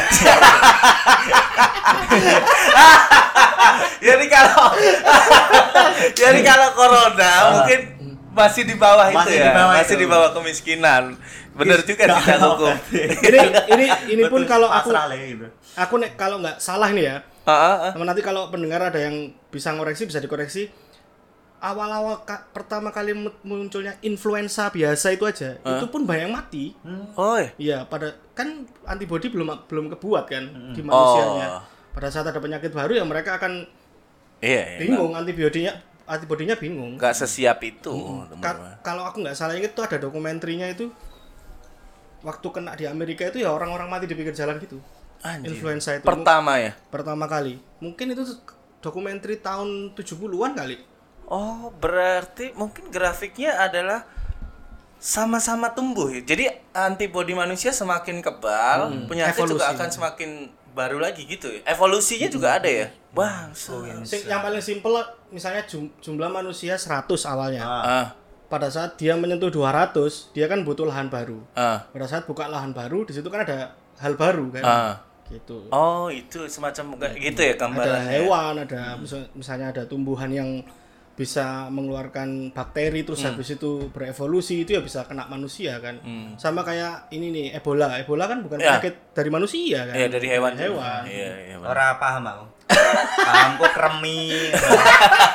Jadi 4.02 4.24
kalau 4.26 4.66
Jadi 6.12 6.40
kalau 6.42 6.68
corona 6.74 7.32
mungkin 7.54 7.80
masih 8.32 8.64
di 8.64 8.74
bawah 8.74 9.06
itu 9.12 9.18
Masih 9.20 9.36
ya, 9.36 9.44
di 9.44 9.52
bawah 9.52 9.74
masih 9.76 9.94
itu. 9.94 10.02
di 10.02 10.06
bawah 10.08 10.30
kemiskinan. 10.32 11.04
Bener 11.52 11.78
juga 11.84 12.04
Kuku. 12.08 12.64
obat. 12.64 12.78
ini 13.22 13.38
ini 13.70 13.84
ini 14.08 14.22
pun 14.26 14.42
Betul, 14.42 14.50
kalau 14.50 14.68
aku 14.72 14.88
gitu. 14.88 15.46
aku 15.76 15.94
nek 16.00 16.16
kalau 16.16 16.40
nggak 16.40 16.56
salah 16.58 16.88
nih 16.90 17.12
ya 17.12 17.16
Heeh, 17.42 17.58
heeh. 17.76 17.92
Sama 17.92 18.04
nanti 18.04 18.20
kalau 18.20 18.48
pendengar 18.48 18.80
ada 18.80 18.98
yang 18.98 19.16
bisa 19.48 19.70
ngoreksi 19.70 20.04
bisa 20.04 20.18
dikoreksi. 20.18 20.70
Awal-awal 21.58 22.22
ka- 22.22 22.50
pertama 22.50 22.90
kali 22.90 23.14
mu- 23.14 23.38
munculnya 23.42 23.94
influenza 24.00 24.66
biasa 24.66 25.10
itu 25.10 25.22
aja, 25.22 25.54
itu 25.56 25.86
pun 25.86 26.02
banyak 26.02 26.26
yang 26.26 26.34
mati. 26.34 26.74
Oh, 27.14 27.38
iya. 27.38 27.50
Iya, 27.56 27.78
pada 27.84 28.10
kan 28.32 28.50
antibodi 28.82 29.26
belum 29.28 29.46
belum 29.64 29.86
kebuat 29.92 30.24
kan 30.26 30.42
Hmm. 30.42 30.74
di 30.74 30.82
manusianya. 30.82 31.46
Oh. 31.52 31.62
Pada 31.92 32.08
saat 32.08 32.26
ada 32.26 32.36
penyakit 32.36 32.70
baru 32.70 32.92
ya 32.92 33.04
mereka 33.04 33.36
akan 33.36 33.62
Iya, 34.38 34.62
iya. 34.74 34.78
bingung 34.80 35.14
antibiotinya 35.14 35.70
antibodinya 36.04 36.56
bingung. 36.56 36.98
nggak 36.98 37.14
sesiap 37.16 37.62
itu 37.62 37.94
Ka- 38.36 38.58
teman-teman. 38.58 38.74
kalau 38.82 39.02
aku 39.04 39.22
nggak 39.22 39.36
salah 39.36 39.54
inget 39.54 39.70
tuh 39.72 39.84
ada 39.84 39.98
dokumentrinya 39.98 40.66
itu 40.66 40.90
waktu 42.22 42.46
kena 42.48 42.74
di 42.74 42.86
Amerika 42.86 43.22
itu 43.24 43.38
ya 43.38 43.50
orang-orang 43.50 43.86
mati 43.88 44.06
di 44.06 44.14
pinggir 44.14 44.30
jalan 44.32 44.58
gitu. 44.58 44.82
Anjir. 45.22 45.54
Influenza 45.54 45.94
itu 45.94 46.02
pertama 46.02 46.58
ya 46.58 46.74
pertama 46.90 47.24
kali. 47.24 47.62
Mungkin 47.78 48.10
itu 48.10 48.22
dokumenter 48.78 49.30
tahun 49.38 49.94
70-an 49.94 50.52
kali. 50.52 50.76
oh 51.24 51.72
berarti 51.72 52.52
mungkin 52.52 52.90
grafiknya 52.90 53.56
adalah 53.56 54.04
sama-sama 54.98 55.70
tumbuh 55.70 56.06
ya. 56.08 56.22
Jadi 56.22 56.46
antibodi 56.72 57.32
manusia 57.32 57.70
semakin 57.70 58.18
kebal, 58.18 59.06
penyakit 59.06 59.34
juga 59.40 59.66
Evolusi. 59.66 59.74
akan 59.74 59.88
semakin 59.90 60.30
baru 60.72 60.98
lagi 60.98 61.24
gitu 61.24 61.50
ya. 61.50 61.60
Evolusinya 61.66 62.28
juga 62.28 62.58
ada 62.58 62.68
ya. 62.68 62.86
Bang, 63.10 63.50
Sing- 63.52 64.24
yang 64.24 64.40
paling 64.40 64.60
simpel 64.60 64.94
misalnya 65.28 65.62
jum- 65.64 65.92
jumlah 65.98 66.28
manusia 66.28 66.74
100 66.74 67.06
awalnya. 67.24 67.62
ah, 67.62 68.06
Pada 68.46 68.68
saat 68.68 68.94
dia 68.94 69.16
menyentuh 69.16 69.48
200, 69.48 70.28
dia 70.30 70.44
kan 70.44 70.60
butuh 70.60 70.84
lahan 70.84 71.08
baru. 71.08 71.40
ah, 71.52 71.88
Pada 71.88 72.04
saat 72.04 72.24
buka 72.24 72.46
lahan 72.46 72.70
baru, 72.70 73.02
di 73.02 73.12
situ 73.12 73.26
kan 73.26 73.42
ada 73.42 73.72
hal 73.98 74.14
baru 74.14 74.48
kan. 74.50 74.62
ah. 74.62 74.94
Gitu. 75.24 75.68
Oh, 75.68 76.06
itu 76.06 76.44
semacam 76.44 76.98
kayak 76.98 77.16
gitu 77.18 77.40
ya 77.40 77.50
ada 77.50 77.60
gambarannya. 77.62 78.10
hewan, 78.14 78.54
ada 78.60 78.82
misal- 78.96 79.30
misalnya 79.32 79.66
ada 79.70 79.82
tumbuhan 79.84 80.28
yang 80.28 80.50
bisa 81.12 81.68
mengeluarkan 81.68 82.50
bakteri 82.50 83.00
terus 83.02 83.20
Hmm. 83.20 83.32
habis 83.32 83.52
itu 83.52 83.86
berevolusi 83.88 84.62
itu 84.62 84.72
ya 84.72 84.80
bisa 84.80 85.04
kena 85.04 85.24
manusia 85.26 85.76
kan. 85.78 86.00
Sama 86.34 86.60
kayak 86.62 87.08
ini 87.10 87.28
nih 87.28 87.46
Ebola. 87.54 87.96
Ebola 87.96 88.24
kan 88.26 88.40
bukan 88.40 88.56
Ya. 88.56 88.76
penyakit 88.76 89.12
dari 89.12 89.28
manusia 89.28 89.84
kan. 89.84 89.94
Iya, 89.94 90.08
dari 90.08 90.26
hewan. 90.26 90.52
juga. 90.52 90.64
Hewan. 90.64 91.02
Iya, 91.04 91.30
iya. 91.44 91.54
benar. 91.58 91.70
Ora 91.70 91.86
paham 91.96 92.24
aku. 92.26 92.44
Pahamku 93.14 93.64
kremi, 93.70 94.48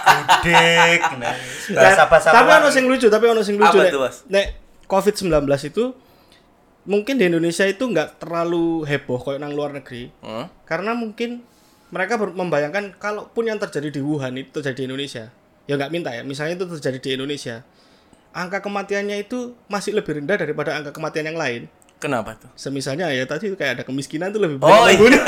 gudeg, 0.08 1.02
nah, 1.16 1.34
bahasa-bahasa 1.72 2.28
tapi 2.32 2.50
luar. 2.50 2.60
ono 2.60 2.70
sing 2.70 2.86
lucu, 2.86 3.08
tapi 3.08 3.26
ono 3.28 3.42
sing 3.42 3.56
lucu 3.56 3.70
Apa 3.72 3.84
nek, 3.84 3.94
tuh, 3.94 4.02
Mas? 4.02 4.18
nek 4.28 4.46
COVID-19 4.84 5.30
itu 5.64 5.84
mungkin 6.88 7.20
di 7.20 7.28
Indonesia 7.28 7.68
itu 7.68 7.84
nggak 7.84 8.24
terlalu 8.24 8.88
heboh 8.88 9.20
kayak 9.20 9.44
nang 9.44 9.54
luar 9.54 9.76
negeri. 9.76 10.10
Hmm? 10.24 10.48
Karena 10.64 10.96
mungkin 10.96 11.44
mereka 11.92 12.16
membayangkan 12.18 12.96
kalaupun 12.98 13.48
yang 13.48 13.60
terjadi 13.60 14.00
di 14.00 14.02
Wuhan 14.02 14.40
itu 14.40 14.50
terjadi 14.50 14.82
di 14.82 14.86
Indonesia. 14.90 15.30
Ya 15.68 15.76
nggak 15.76 15.92
minta 15.92 16.16
ya, 16.16 16.24
misalnya 16.24 16.56
itu 16.64 16.66
terjadi 16.80 17.00
di 17.04 17.10
Indonesia. 17.20 17.68
Angka 18.32 18.64
kematiannya 18.64 19.28
itu 19.28 19.56
masih 19.68 20.00
lebih 20.00 20.24
rendah 20.24 20.40
daripada 20.40 20.80
angka 20.80 20.96
kematian 20.96 21.28
yang 21.28 21.40
lain. 21.40 21.68
Kenapa 21.98 22.38
tuh? 22.38 22.46
Semisalnya 22.54 23.10
ya 23.10 23.26
tadi 23.26 23.50
itu 23.50 23.58
kayak 23.58 23.82
ada 23.82 23.84
kemiskinan 23.84 24.30
itu 24.30 24.38
lebih 24.38 24.62
Oh 24.62 24.86
banyak 24.86 25.02
yang 25.02 25.18
iya. 25.18 25.22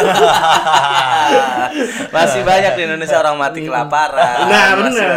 Masih 2.16 2.42
banyak 2.46 2.78
di 2.78 2.82
Indonesia 2.86 3.18
orang 3.18 3.42
mati 3.42 3.66
kelaparan. 3.66 4.46
Nah, 4.46 4.78
banyak. 4.78 5.10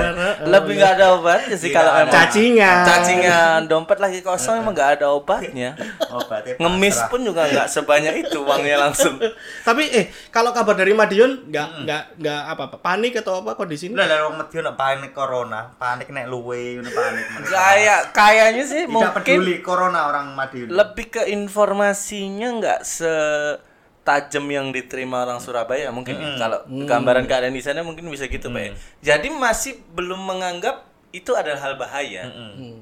Lebih 0.49 0.73
nggak 0.81 0.93
ada 0.97 1.07
obatnya 1.13 1.57
sih 1.57 1.69
kalau 1.69 1.93
emang 1.93 2.09
Cacingan. 2.09 2.85
cacingan 2.89 3.59
dompet 3.69 4.01
lagi 4.01 4.25
kosong 4.25 4.65
emang 4.65 4.73
nggak 4.73 5.01
ada 5.01 5.13
obatnya. 5.13 5.77
Obatnya 6.09 6.57
Ngemis 6.57 6.97
pasrah. 6.97 7.11
pun 7.13 7.21
juga 7.21 7.43
nggak 7.45 7.69
sebanyak 7.69 8.15
itu 8.25 8.39
uangnya 8.41 8.77
langsung. 8.89 9.21
Tapi 9.69 9.93
eh 9.93 10.05
kalau 10.33 10.57
kabar 10.57 10.73
dari 10.73 10.97
Madiun 10.97 11.53
nggak 11.53 11.69
nggak 11.85 12.03
nggak 12.17 12.41
apa 12.49 12.63
apa 12.73 12.77
panik 12.81 13.21
atau 13.21 13.45
apa 13.45 13.61
kondisi 13.61 13.93
ini? 13.93 13.97
Lah 14.01 14.09
lah 14.09 14.25
wong 14.25 14.41
Madiun 14.41 14.73
panik 14.73 15.13
corona, 15.13 15.69
panik 15.77 16.09
nek 16.09 16.33
luwe 16.33 16.81
panik. 16.81 17.25
Kayak 17.45 18.01
kayaknya 18.17 18.65
sih 18.65 18.89
Tidak 18.89 18.93
mungkin 18.93 19.13
peduli 19.13 19.61
corona 19.61 20.09
orang 20.09 20.33
Madiun. 20.33 20.73
lebih 20.73 21.13
ke 21.13 21.23
informasinya 21.43 22.49
nggak 22.63 22.81
setajam 22.87 24.45
yang 24.47 24.71
diterima 24.71 25.27
orang 25.27 25.43
Surabaya. 25.43 25.91
Mungkin 25.91 26.15
ya. 26.17 26.39
kalau 26.39 26.63
gambaran 26.67 27.27
keadaan 27.27 27.55
di 27.55 27.63
sana 27.63 27.83
mungkin 27.83 28.07
bisa 28.11 28.31
gitu 28.31 28.51
pak 28.51 28.63
ya. 28.63 28.73
jadi 29.15 29.29
masih 29.35 29.83
belum 29.95 30.23
menganggap 30.23 30.87
itu 31.13 31.37
adalah 31.37 31.61
hal 31.61 31.75
bahaya 31.77 32.25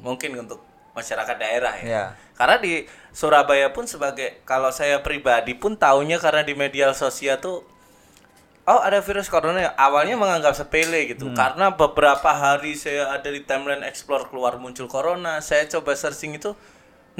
mungkin 0.00 0.38
untuk 0.38 0.62
masyarakat 0.94 1.36
daerah 1.38 1.74
ya. 1.82 1.86
Ya. 1.86 2.04
karena 2.34 2.56
di 2.58 2.72
Surabaya 3.14 3.70
pun 3.70 3.86
sebagai 3.86 4.42
kalau 4.46 4.70
saya 4.74 5.02
pribadi 5.02 5.54
pun 5.54 5.74
taunya 5.78 6.18
karena 6.18 6.42
di 6.42 6.54
media 6.54 6.90
sosial 6.94 7.38
tuh 7.38 7.62
oh 8.70 8.80
ada 8.82 9.02
virus 9.02 9.26
corona 9.26 9.58
ya 9.58 9.70
awalnya 9.74 10.14
menganggap 10.14 10.54
sepele 10.54 11.10
gitu. 11.10 11.34
Karena 11.34 11.74
beberapa 11.74 12.30
hari 12.30 12.78
saya 12.78 13.10
ada 13.10 13.26
di 13.26 13.42
timeline 13.42 13.82
explore 13.82 14.30
keluar 14.30 14.62
muncul 14.62 14.86
corona 14.86 15.42
saya 15.42 15.66
coba 15.66 15.98
searching 15.98 16.38
itu 16.38 16.54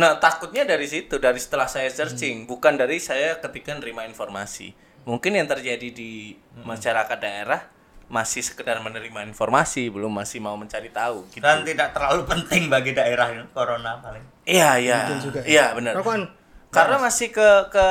nah 0.00 0.16
takutnya 0.16 0.64
dari 0.64 0.87
situ 0.87 1.21
dari 1.21 1.37
setelah 1.37 1.69
saya 1.69 1.87
searching 1.88 2.49
bukan 2.49 2.73
dari 2.75 2.97
saya 2.99 3.37
ketika 3.38 3.76
nerima 3.76 4.02
informasi 4.02 4.73
mungkin 5.02 5.35
yang 5.35 5.45
terjadi 5.45 5.92
di 5.92 6.33
masyarakat 6.59 7.19
daerah 7.19 7.61
masih 8.09 8.40
sekedar 8.40 8.80
menerima 8.80 9.23
informasi 9.25 9.87
belum 9.87 10.09
masih 10.11 10.40
mau 10.40 10.57
mencari 10.57 10.88
tahu 10.90 11.28
gitu 11.30 11.40
Dan 11.40 11.62
tidak 11.62 11.92
terlalu 11.92 12.25
penting 12.26 12.66
bagi 12.66 12.90
daerah 12.90 13.28
ini 13.30 13.45
corona 13.50 14.00
paling. 14.00 14.25
iya 14.42 14.75
iya 14.76 14.99
juga. 15.16 15.45
iya 15.45 15.71
benar 15.71 15.95
Rokokan. 15.95 16.26
karena 16.71 16.97
masih 16.99 17.28
ke 17.28 17.49
ke 17.69 17.87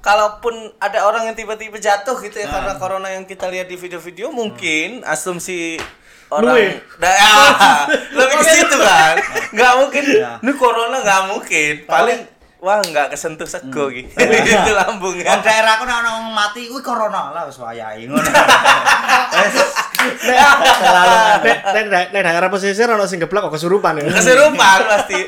kalaupun 0.00 0.54
ada 0.80 1.04
orang 1.04 1.28
yang 1.28 1.36
tiba-tiba 1.36 1.76
jatuh 1.76 2.16
gitu 2.18 2.40
ya 2.40 2.48
Nah. 2.48 2.52
karena 2.56 2.72
corona 2.76 3.08
yang 3.10 3.22
kita 3.22 3.46
lihat 3.46 3.68
di 3.68 3.76
video-video 3.76 4.32
mungkin 4.32 5.04
Hmm. 5.04 5.12
asumsi 5.12 5.76
Orang 6.30 6.54
Da- 7.02 7.18
ah, 7.18 7.82
lebih 8.18 8.36
ke 8.38 8.44
situ 8.46 8.76
kan. 8.78 9.14
Nggak 9.50 9.72
mungkin. 9.82 10.02
Iya. 10.06 10.32
ini 10.38 10.52
corona 10.54 10.96
nggak 11.02 11.22
mungkin. 11.26 11.74
Paling 11.90 12.18
wah 12.60 12.78
nggak 12.78 13.10
kesentuh 13.10 13.48
sego 13.48 13.90
gitu. 13.90 14.12
Itu 14.54 14.72
lambungnya. 14.76 15.26
Wong 15.26 15.42
daerahku 15.42 15.84
nek 15.88 15.96
ana 16.04 16.10
wong 16.20 16.30
mati 16.30 16.68
kuwi 16.70 16.84
corona 16.84 17.32
lah 17.34 17.42
wis 17.48 17.58
wayahe 17.58 18.06
ngono. 18.06 18.20
Nek 20.00 21.84
nek 22.12 22.22
daerah 22.24 22.48
pesisir 22.48 22.88
ono 22.88 23.04
sing 23.04 23.20
geblak 23.20 23.48
kok 23.48 23.56
kesurupan 23.56 24.00
ya. 24.00 24.08
keserupan 24.08 24.78
pasti. 24.86 25.18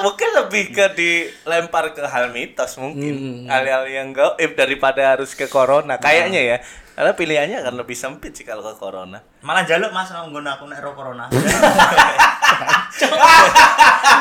Mungkin 0.00 0.28
lebih 0.40 0.64
ke 0.72 0.86
dilempar 0.96 1.92
ke 1.92 2.04
hal 2.04 2.32
mitos 2.32 2.74
Hmm, 2.76 2.88
mungkin 2.88 3.14
hal-hal 3.48 3.84
yang 3.88 4.16
gaib 4.16 4.56
daripada 4.56 5.16
harus 5.16 5.36
ke 5.36 5.48
corona. 5.48 6.00
Kayaknya 6.00 6.40
ya 6.40 6.56
karena 6.92 7.12
pilihannya 7.16 7.56
akan 7.64 7.74
lebih 7.80 7.96
sempit 7.96 8.36
sih 8.36 8.44
kalau 8.44 8.60
ke 8.60 8.76
corona 8.76 9.18
malah 9.40 9.64
jaluk 9.64 9.90
Mas 9.90 10.12
nek 10.12 10.28
nggon 10.28 10.44
aku 10.44 10.64
nek 10.68 10.78
ro 10.84 10.92
corona. 10.92 11.26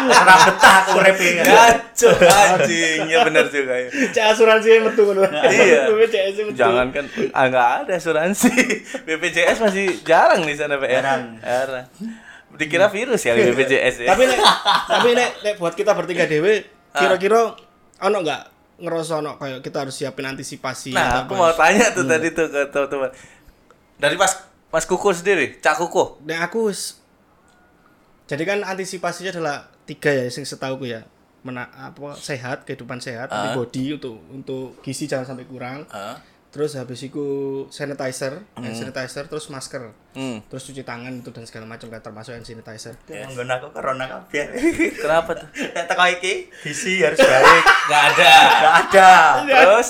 Ora 0.02 0.36
betah 0.50 0.76
aku. 0.82 0.98
Gacor 0.98 2.18
anjing 2.26 3.06
ya 3.06 3.22
benar 3.28 3.46
juga 3.52 3.76
ya 3.78 3.90
Cek 3.92 4.26
asuransi 4.34 4.68
yang 4.72 4.84
metu 4.90 5.04
ngono. 5.06 5.22
Iya. 5.30 5.86
BPJS 5.94 6.38
metu. 6.50 6.58
jangan 6.58 6.88
kan 6.90 7.06
ah, 7.36 7.46
nggak 7.52 7.70
ada 7.86 7.94
asuransi 8.00 8.50
BPJS 9.06 9.58
masih 9.62 10.02
jarang 10.02 10.42
di 10.48 10.56
sana 10.58 10.80
pak 10.82 10.90
ya 10.90 11.00
Jarang. 11.04 11.24
jarang 11.44 11.86
dikira 12.58 12.88
virus 12.90 13.22
ya 13.24 13.36
BPJS 13.38 14.08
ya 14.08 14.16
Tapi 14.16 14.24
nek 14.28 14.40
tapi 14.90 15.10
nek 15.14 15.30
nek 15.44 15.54
buat 15.62 15.74
kita 15.76 15.92
bertiga 15.94 16.26
dewe 16.26 16.66
kira-kira 16.92 17.54
ono 18.02 18.18
nggak 18.26 18.42
ngerasa 18.82 19.22
ono 19.22 19.38
kayak 19.38 19.62
kita 19.62 19.78
harus 19.80 19.94
siapin 19.94 20.26
antisipasi 20.26 20.92
Nah, 20.92 21.24
aku 21.24 21.34
mau 21.34 21.54
tanya 21.54 21.94
tuh 21.94 22.04
tadi 22.04 22.30
tuh 22.30 22.46
ke 22.46 22.66
teman-teman. 22.68 23.14
Dari 23.96 24.16
Mas 24.16 24.34
Mas 24.68 24.84
Kuku 24.84 25.12
sendiri, 25.12 25.58
Cak 25.58 25.78
Kuku. 25.78 26.24
Nek 26.24 26.50
aku 26.50 26.68
wis- 26.68 26.98
jadi 28.26 28.44
kan 28.44 28.60
antisipasinya 28.64 29.32
adalah 29.32 29.58
tiga 29.84 30.10
ya 30.10 30.26
sing 30.28 30.42
setauku 30.42 30.88
ya. 30.88 31.04
Mena, 31.42 31.68
apa 31.68 32.14
sehat, 32.16 32.64
kehidupan 32.64 32.98
sehat, 32.98 33.28
Ah. 33.28 33.50
antibody 33.50 33.94
untuk 33.94 34.16
untuk 34.30 34.78
gizi 34.80 35.06
jangan 35.06 35.26
sampai 35.28 35.44
kurang. 35.44 35.84
Heeh. 35.86 36.16
Terus 36.52 36.76
habis 36.76 37.00
itu 37.00 37.24
sanitizer, 37.72 38.44
hand 38.60 38.76
sanitizer, 38.76 39.24
terus 39.32 39.48
masker, 39.48 39.96
Hmm. 40.12 40.44
terus 40.52 40.68
cuci 40.68 40.84
tangan 40.84 41.24
itu 41.24 41.32
dan 41.32 41.48
segala 41.48 41.64
macam 41.64 41.88
kan 41.88 42.04
termasuk 42.04 42.36
hand 42.36 42.44
sanitizer. 42.44 43.00
Nggon 43.08 43.48
aku 43.48 43.72
corona 43.72 44.04
kabeh. 44.04 44.52
Kenapa 45.00 45.32
tuh? 45.32 45.48
Nek 45.80 45.88
teko 45.88 46.04
iki 46.12 46.52
gizi 46.60 47.00
harus 47.08 47.24
baik. 47.24 47.64
Gak 47.92 48.04
ada. 48.12 48.34
Enggak 48.36 48.74
ada. 48.84 49.12
Terus 49.48 49.90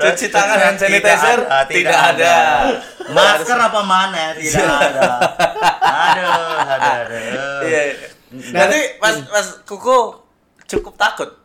cuci 0.00 0.26
tangan 0.32 0.58
hand 0.64 0.80
sanitizer 0.80 1.38
tidak 1.68 1.98
ada. 2.16 2.34
Masker 3.12 3.58
apa 3.60 3.80
mana? 3.84 4.32
Tidak 4.32 4.64
ada. 4.64 5.12
Aduh, 5.76 6.28
aduh, 6.56 6.92
aduh. 7.04 7.20
Iya. 7.68 7.82
iya. 7.92 8.08
Berarti 8.48 8.80
Mas 8.96 9.16
Mas 9.28 9.48
Kuku 9.68 10.24
cukup 10.64 10.96
takut. 10.96 11.36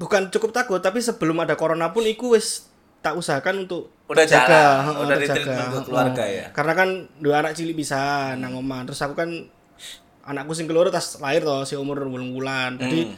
Bukan 0.00 0.32
cukup 0.32 0.56
takut, 0.56 0.80
tapi 0.80 1.04
sebelum 1.04 1.44
ada 1.44 1.60
corona 1.60 1.92
pun 1.92 2.08
iku 2.08 2.32
wis 2.32 2.69
tak 3.00 3.16
usahakan 3.16 3.64
untuk 3.64 3.88
Udah 4.06 4.26
heeh, 4.26 4.76
udah 4.92 5.16
terjaga, 5.16 5.80
keluarga 5.86 6.24
ya? 6.26 6.46
Karena 6.50 6.72
kan 6.74 6.88
dua 7.16 7.40
anak 7.40 7.54
cilik 7.54 7.72
bisa 7.72 8.32
nang 8.34 8.52
omah. 8.54 8.82
Terus 8.84 9.00
aku 9.00 9.14
kan 9.14 9.30
anakku 10.22 10.52
sing 10.52 10.66
keloro 10.66 10.90
tas 10.90 11.16
lahir 11.16 11.40
toh 11.40 11.62
si 11.62 11.74
umur 11.74 11.96
8 11.96 12.10
bulan. 12.30 12.76
Jadi 12.76 13.06
Hmm. 13.06 13.16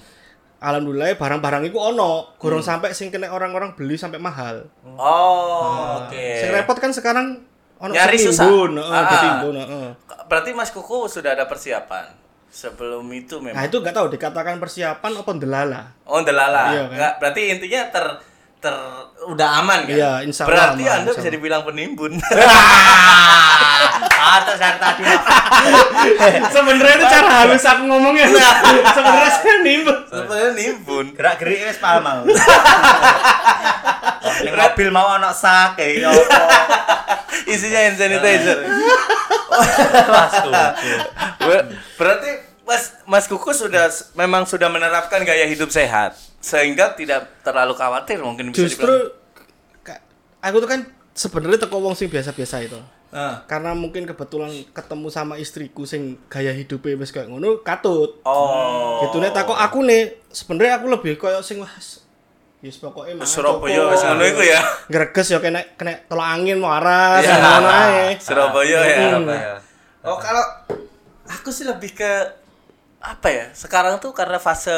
alhamdulillah 0.61 1.17
barang-barang 1.17 1.67
iku 1.67 1.91
ono, 1.91 2.37
gorong 2.37 2.63
sampai 2.63 2.93
sing 2.93 3.11
kena 3.11 3.29
orang-orang 3.29 3.75
beli 3.75 3.97
sampai 3.97 4.17
mahal. 4.17 4.69
Oh, 4.87 5.99
oke. 5.99 6.27
Sing 6.39 6.53
repot 6.53 6.77
kan 6.77 6.95
sekarang 6.95 7.43
ono 7.77 7.91
Nyari 7.91 8.15
sing 8.15 8.31
susah. 8.31 8.47
heeh, 8.47 8.79
Ah. 8.79 9.43
heeh. 9.43 9.89
Berarti 10.29 10.51
Mas 10.53 10.71
Kuku 10.71 11.11
sudah 11.11 11.35
ada 11.35 11.45
persiapan 11.45 12.15
sebelum 12.47 13.03
itu 13.11 13.41
Nah 13.41 13.51
memang. 13.51 13.65
itu 13.65 13.77
nggak 13.77 13.93
tahu 13.93 14.07
dikatakan 14.09 14.61
persiapan 14.61 15.11
apa 15.19 15.31
delala. 15.35 15.83
Oh, 16.05 16.21
delala. 16.21 16.71
Iya, 16.71 16.83
kan? 16.87 16.97
Nggak, 16.97 17.13
berarti 17.19 17.41
intinya 17.51 17.81
ter 17.91 18.05
ter 18.63 18.75
udah 19.27 19.49
aman 19.59 19.91
kan? 19.91 19.91
Iya, 19.91 20.13
insya 20.23 20.47
Allah 20.47 20.51
Berarti 20.55 20.83
aman, 20.87 20.99
Anda 21.03 21.11
bisa 21.19 21.31
dibilang 21.35 21.63
penimbun. 21.67 22.13
Atas 24.23 24.57
dari 24.57 24.79
tadi. 24.79 25.03
Sebenarnya 26.55 26.95
itu 26.95 27.07
cara 27.11 27.31
halus 27.43 27.67
aku 27.67 27.83
ngomongnya. 27.91 28.31
Sebenarnya 28.97 29.31
saya 29.35 29.57
nimbun. 29.67 29.97
Sebenarnya 30.07 30.53
nimbun. 30.55 31.07
Gerak 31.19 31.35
gerik 31.43 31.59
wis 31.67 31.79
paham 31.83 32.03
mau. 32.07 32.23
Ning 34.47 34.55
mobil 34.55 34.89
mau 34.95 35.11
ana 35.11 35.35
sak 35.35 35.83
ya 35.83 36.09
opo. 36.09 36.41
Isinya 37.51 37.83
hand 37.83 37.99
sanitizer. 37.99 38.59
Mas. 40.07 40.35
Ber- 41.43 41.67
Berarti 41.99 42.31
Mas 42.63 42.83
Mas 43.05 43.27
Kuku 43.27 43.51
sudah 43.53 43.91
memang 44.15 44.47
sudah 44.47 44.71
menerapkan 44.71 45.27
gaya 45.27 45.45
hidup 45.45 45.69
sehat 45.69 46.15
sehingga 46.43 46.93
tidak 46.99 47.41
terlalu 47.47 47.73
khawatir 47.79 48.19
mungkin 48.19 48.51
bisa 48.51 48.67
Justru 48.67 49.23
aku 50.43 50.57
tuh 50.59 50.69
kan 50.69 50.81
sebenarnya 51.15 51.65
teko 51.65 51.79
wong 51.79 51.95
sing 51.95 52.11
biasa-biasa 52.11 52.67
itu. 52.67 52.81
Ah. 53.13 53.45
Karena 53.45 53.77
mungkin 53.77 54.09
kebetulan 54.09 54.51
ketemu 54.73 55.09
sama 55.13 55.37
istriku 55.39 55.85
sing 55.85 56.19
gaya 56.33 56.51
hidupnya 56.51 56.99
wis 56.99 57.15
kayak 57.15 57.31
ngono 57.31 57.63
katut. 57.63 58.19
Oh. 58.27 59.07
Gitu 59.07 59.23
nih 59.23 59.31
takut 59.31 59.55
aku 59.55 59.85
nih 59.87 60.19
sebenarnya 60.35 60.83
aku 60.83 60.87
lebih 60.91 61.15
koyo 61.21 61.39
sing 61.41 61.63
wah 61.63 61.71
Yes 62.63 62.79
pokoknya 62.79 63.19
mah 63.19 63.27
Surabaya 63.27 63.91
wis 63.93 64.03
ngono 64.03 64.25
iku 64.27 64.43
ya. 64.43 64.61
Greges 64.89 65.29
ya 65.29 65.39
kena 65.39 65.61
kena 65.77 65.99
tolak 66.09 66.29
angin 66.41 66.59
waras 66.59 67.23
Iya. 67.23 67.37
ngono 67.39 67.69
ae. 67.71 68.07
Surabaya 68.27 68.79
ya. 68.83 68.97
Surabaya. 69.13 69.55
Oh 70.03 70.17
kalau 70.19 70.45
aku 71.29 71.53
sih 71.53 71.69
lebih 71.69 71.93
ke 71.93 72.13
apa 73.03 73.29
ya? 73.29 73.47
Sekarang 73.53 74.01
tuh 74.01 74.17
karena 74.17 74.41
fase 74.41 74.73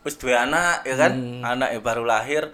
wis 0.00 0.16
dua 0.16 0.48
anak 0.48 0.84
ya 0.88 0.96
kan, 0.96 1.12
anak 1.44 1.76
ya 1.76 1.80
baru 1.84 2.04
lahir, 2.08 2.48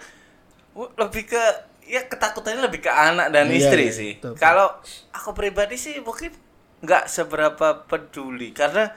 lebih 0.75 1.23
ke 1.31 1.43
ya 1.87 2.03
ketakutannya 2.05 2.67
lebih 2.67 2.83
ke 2.83 2.91
anak 2.91 3.31
dan 3.31 3.47
Iya, 3.47 3.57
istri 3.63 3.85
iya, 3.87 3.95
sih. 3.95 4.11
Kalau 4.35 4.67
aku 5.15 5.31
pribadi 5.31 5.79
sih 5.79 6.03
mungkin 6.03 6.35
nggak 6.83 7.07
seberapa 7.07 7.87
peduli. 7.87 8.51
Karena 8.51 8.91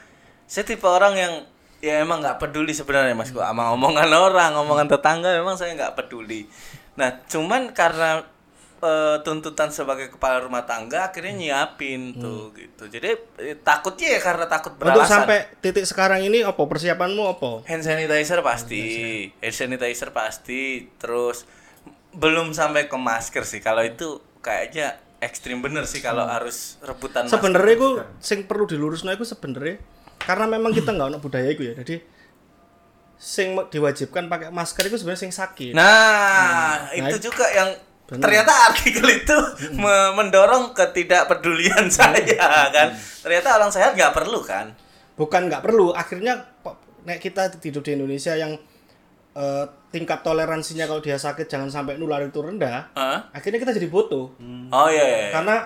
saya 0.50 0.66
tipe 0.66 0.85
orang 0.85 1.14
yang 1.14 1.35
ya 1.80 2.02
emang 2.04 2.21
nggak 2.21 2.37
peduli 2.37 2.76
sebenarnya 2.76 3.16
mas 3.16 3.33
kok 3.33 3.40
sama 3.40 3.73
omongan 3.73 4.12
orang 4.12 4.52
omongan 4.52 4.85
tetangga 4.90 5.33
memang 5.33 5.57
saya 5.57 5.73
nggak 5.78 5.97
peduli. 5.97 6.45
Nah 6.99 7.23
cuman 7.30 7.73
karena 7.73 8.26
eh, 8.81 9.17
tuntutan 9.21 9.69
sebagai 9.69 10.09
kepala 10.09 10.41
rumah 10.41 10.65
tangga 10.65 11.07
akhirnya 11.07 11.33
nyiapin 11.33 12.15
tuh 12.15 12.51
gitu 12.53 12.89
jadi 12.89 13.17
eh, 13.39 13.57
takutnya 13.57 14.17
ya 14.17 14.21
karena 14.21 14.45
takut 14.45 14.73
Untuk 14.73 14.89
beralasan 14.89 15.25
sampai 15.25 15.39
titik 15.59 15.85
sekarang 15.85 16.21
ini 16.23 16.41
apa 16.41 16.59
persiapanmu 16.59 17.23
apa? 17.31 17.51
hand 17.65 17.81
sanitizer 17.81 18.41
pasti 18.41 18.83
hand 19.37 19.53
sanitizer 19.53 20.11
pasti 20.11 20.89
terus 20.97 21.45
belum 22.11 22.51
sampai 22.51 22.85
ke 22.85 22.97
masker 22.97 23.45
sih 23.45 23.61
kalau 23.61 23.81
itu 23.81 24.19
kayaknya 24.41 24.99
ekstrim 25.21 25.61
bener 25.61 25.85
sih 25.85 26.01
kalau 26.01 26.25
harus 26.25 26.81
rebutan. 26.81 27.29
Sebenarnya 27.29 27.75
ku 27.77 27.91
sing 28.19 28.49
perlu 28.49 28.65
dilurusno 28.65 29.13
iku 29.13 29.23
sebenarnya 29.23 29.77
karena 30.19 30.49
memang 30.49 30.73
kita 30.73 30.91
nggak 30.97 31.13
ono 31.13 31.19
budaya 31.21 31.45
iku 31.53 31.61
ya. 31.61 31.77
Jadi 31.77 32.01
sing 33.21 33.53
diwajibkan 33.53 34.33
pakai 34.33 34.49
masker 34.49 34.89
itu 34.89 34.97
sebenarnya 34.97 35.21
sing 35.21 35.33
sakit. 35.33 35.77
Nah, 35.77 36.89
Hmm. 36.89 37.05
itu 37.05 37.17
Nah, 37.17 37.21
juga 37.21 37.47
yang 37.53 37.69
ternyata 38.19 38.75
artikel 38.75 39.07
itu 39.07 39.37
me- 39.79 40.12
mendorong 40.19 40.75
ketidakpedulian 40.75 41.87
saya 41.87 42.19
kan. 42.75 42.90
Ternyata 43.23 43.62
orang 43.62 43.71
sehat 43.71 43.95
nggak 43.95 44.11
perlu 44.11 44.43
kan. 44.43 44.75
Bukan 45.14 45.47
nggak 45.47 45.62
perlu, 45.62 45.95
akhirnya 45.95 46.43
nek 47.07 47.23
kita 47.23 47.52
hidup 47.62 47.85
di 47.85 47.93
Indonesia 47.95 48.35
yang 48.35 48.57
eh, 49.37 49.64
tingkat 49.93 50.25
toleransinya 50.25 50.88
kalau 50.88 51.02
dia 51.05 51.19
sakit 51.19 51.47
jangan 51.47 51.71
sampai 51.71 51.99
nular 51.99 52.23
itu 52.23 52.40
rendah, 52.40 52.95
Hah? 52.95 53.29
akhirnya 53.35 53.59
kita 53.62 53.76
jadi 53.76 53.90
butuh. 53.90 54.26
Oh 54.71 54.88
iya. 54.88 55.05
iya. 55.05 55.29
Karena 55.35 55.57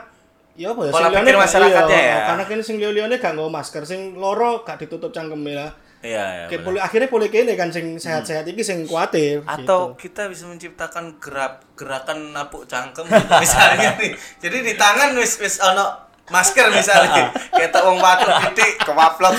ya 0.54 0.70
apa 0.70 0.80
ya 0.86 0.90
Pola 0.94 1.08
pikir 1.10 1.36
masyarakatnya 1.36 1.98
iya, 1.98 2.10
ya. 2.10 2.18
Karena 2.32 2.42
kene 2.46 2.62
sing 2.62 2.76
liya-liyane 2.78 3.16
gak 3.18 3.34
masker, 3.36 3.82
sing 3.84 4.16
loro 4.16 4.64
gak 4.64 4.80
ditutup 4.80 5.12
cangkeme 5.12 5.54
lah. 5.54 5.70
Iya, 6.04 6.24
iya. 6.52 6.58
Boleh 6.60 6.80
akhirnya 6.84 7.08
boleh 7.08 7.32
kene 7.32 7.56
kan 7.56 7.72
sing 7.72 7.96
sehat-sehat 7.96 8.44
iki 8.44 8.60
sing 8.60 8.84
kuatir. 8.84 9.40
Atau 9.48 9.96
gitu. 9.96 10.04
kita 10.04 10.28
bisa 10.28 10.44
menciptakan 10.44 11.16
gerak 11.16 11.64
gerakan 11.72 12.36
napuk 12.36 12.68
cangkem 12.68 13.08
gitu, 13.08 13.32
misalnya 13.44 13.96
nih. 13.96 14.12
Jadi 14.36 14.56
di 14.60 14.72
tangan 14.76 15.16
wis 15.16 15.40
wis 15.40 15.56
ono 15.64 16.04
masker 16.28 16.72
misalnya 16.72 17.28
kayak 17.56 17.72
tak 17.72 17.82
wong 17.84 18.00
batuk 18.00 18.32
titik 18.52 18.84
kewaplok 18.84 19.32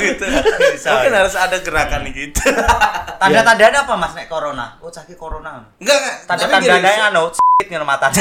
gitu. 0.00 0.28
Mungkin 0.28 1.12
harus 1.16 1.34
ada 1.40 1.56
gerakan 1.64 2.04
gitu. 2.12 2.44
Tanda-tandanya 3.20 3.88
apa 3.88 3.94
Mas 3.96 4.12
nek 4.12 4.28
corona? 4.28 4.76
Oh, 4.84 4.92
caki 4.92 5.16
corona. 5.16 5.64
Enggak 5.80 5.96
enggak. 6.04 6.16
tapi 6.28 6.40
gini, 6.40 6.52
Tanda-tandanya 6.52 7.04
anu 7.12 7.22
s**t 7.32 7.64
ngono 7.68 7.84
matane. 7.88 8.20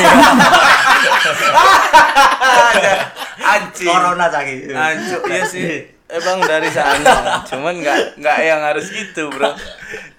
Anjing. 3.43 3.87
Corona 3.91 4.25
caki. 4.31 4.55
Anjuk 4.71 5.21
iya 5.27 5.43
sih. 5.43 5.98
Emang 6.09 6.41
dari 6.41 6.67
sana. 6.67 7.45
Cuman 7.45 7.77
nggak 7.77 8.17
nggak 8.17 8.37
yang 8.41 8.59
harus 8.59 8.89
gitu, 8.89 9.29
Bro. 9.29 9.53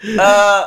Eh 0.00 0.61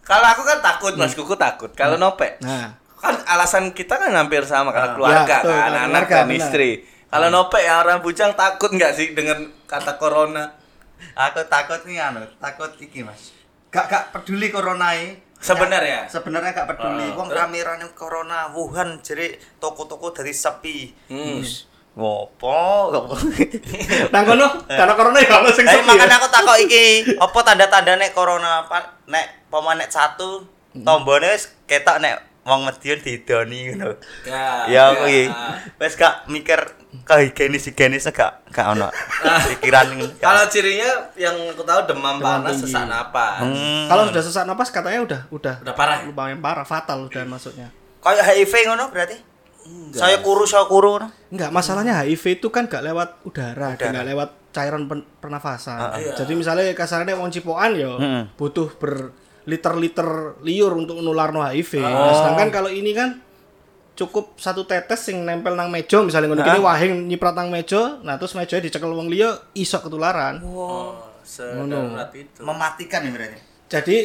kalau 0.00 0.26
aku 0.28 0.42
kan 0.42 0.58
takut, 0.58 0.94
Mas 0.94 1.12
Kuku 1.12 1.34
takut. 1.34 1.70
Kalau 1.70 1.94
Nope, 1.94 2.38
Nah, 2.40 2.74
kan 2.96 3.14
alasan 3.28 3.70
kita 3.70 3.94
kan 3.94 4.10
hampir 4.10 4.42
sama 4.42 4.70
karena 4.70 4.90
Ah. 4.90 4.94
keluarga 4.94 5.22
Ya, 5.28 5.38
betul, 5.40 5.52
kan, 5.52 5.70
anak 5.70 5.82
keluarga, 5.86 6.14
dan 6.16 6.26
benar. 6.26 6.38
istri. 6.40 6.70
Kalau 7.06 7.28
Nope 7.28 7.58
yang 7.58 7.78
orang 7.80 7.98
bujang 7.98 8.32
takut 8.34 8.70
nggak 8.70 8.92
sih 8.92 9.10
dengan 9.10 9.38
kata 9.64 9.94
corona? 9.96 10.54
Aku 11.12 11.42
takut 11.44 11.82
nih 11.84 11.98
anu, 11.98 12.22
takut 12.36 12.70
iki 12.76 13.02
Mas. 13.02 13.34
Gak 13.68 13.86
gak 13.86 14.04
peduli 14.10 14.48
corona 14.48 14.92
ini. 14.92 15.14
Sebenarnya? 15.36 16.04
Sebenarnya 16.04 16.52
gak 16.52 16.68
peduli. 16.68 17.06
Ah. 17.06 17.14
Wong 17.14 17.28
rame-rame 17.28 17.86
corona 17.92 18.50
Wuhan 18.50 18.98
jadi 19.00 19.32
toko-toko 19.56 20.10
dari 20.10 20.30
sepi. 20.30 20.90
Hmm. 21.08 21.40
Ngopo? 21.90 22.90
nang 24.12 24.22
kono 24.24 24.46
karena 24.64 24.94
corona 24.94 25.18
ya 25.18 25.36
ono 25.36 25.50
sing 25.50 25.64
Eh 25.64 25.74
sepi. 25.74 25.84
makanya 25.84 26.06
ya. 26.08 26.18
aku 26.18 26.28
takut 26.28 26.56
iki, 26.60 26.84
apa 27.18 27.38
tanda-tanda 27.40 27.92
nek 27.94 28.10
corona 28.10 28.62
apa 28.62 28.78
nek 29.04 29.46
poma 29.46 29.74
nek 29.74 29.88
satu 29.88 30.46
tombone 30.72 31.26
wis 31.28 31.50
ketok 31.64 31.98
nek 31.98 32.14
wong 32.40 32.64
medion 32.64 32.98
didoni 32.98 33.58
ngono. 33.68 33.98
Ya. 34.22 34.64
Ya 34.66 34.82
aku 34.88 35.04
iki 35.04 35.24
wis 35.76 35.94
gak 35.94 36.24
mikir 36.26 36.62
kehigienis 37.02 37.66
higienis 37.66 38.06
gak 38.08 38.46
gak 38.48 38.70
ono 38.70 38.88
pikiran 39.50 39.90
ngono. 39.92 40.14
Kalau 40.16 40.46
cirinya 40.46 40.88
yang 41.14 41.34
aku 41.48 41.60
tahu 41.60 41.80
demam, 41.86 42.16
Demam 42.16 42.40
panas, 42.40 42.54
tinggi. 42.56 42.66
sesak 42.66 42.86
napas. 42.86 43.42
Hmm. 43.42 43.86
Kalau 43.86 44.02
sudah 44.08 44.22
sesak 44.22 44.44
napas 44.44 44.70
katanya 44.70 45.00
udah 45.00 45.20
udah 45.28 45.54
Udah 45.60 45.74
parah. 45.74 46.00
ya? 46.00 46.06
lumayan 46.06 46.38
parah, 46.38 46.62
fatal 46.62 47.04
udah 47.04 47.22
masuknya. 47.24 47.68
kayak 48.00 48.24
HIV 48.32 48.54
ngono 48.66 48.88
berarti? 48.88 49.20
Saya 49.90 50.20
kuru 50.20 50.44
saya 50.44 50.64
kuru 50.64 50.96
ngono. 50.96 51.08
Enggak, 51.28 51.50
masalahnya 51.50 52.00
HIV 52.00 52.38
itu 52.38 52.48
kan 52.48 52.66
gak 52.66 52.82
lewat 52.82 53.22
udara, 53.22 53.74
Udara. 53.74 53.90
nggak 53.90 54.06
lewat 54.06 54.30
cairan 54.50 54.86
pen- 54.86 55.06
pernafasan. 55.18 55.78
Iya. 55.96 56.12
Jadi 56.14 56.32
misalnya 56.34 56.64
kasarnya 56.72 57.14
wong 57.14 57.28
cipokan 57.28 57.70
ya 57.72 57.90
Hmm. 57.92 58.22
butuh 58.34 58.70
berliter-liter 58.74 60.06
liur 60.40 60.72
untuk 60.74 60.98
nularno 60.98 61.40
HIV. 61.40 61.78
Oh. 61.78 61.86
Nah, 61.86 62.14
sedangkan 62.14 62.48
kalau 62.50 62.70
ini 62.70 62.90
kan 62.90 63.18
cukup 63.92 64.32
satu 64.34 64.64
tetes 64.64 65.02
sing 65.02 65.22
nempel 65.22 65.52
nang 65.52 65.68
meja 65.68 66.00
misalnya 66.00 66.30
ngono 66.30 66.40
kene 66.40 66.58
wahing 66.58 66.92
nyiprat 67.06 67.34
nang 67.34 67.48
meja, 67.48 68.00
nah 68.00 68.16
terus 68.16 68.32
mejanya 68.32 68.64
dicekel 68.64 68.88
wong 68.88 69.06
liya 69.06 69.28
iso 69.52 69.76
ketularan. 69.78 70.40
Oh, 70.40 70.96
sedarurat 71.20 72.08
itu. 72.12 72.40
Mematikan 72.40 73.02
ya 73.02 73.10
berarti. 73.10 73.38
Jadi 73.68 73.98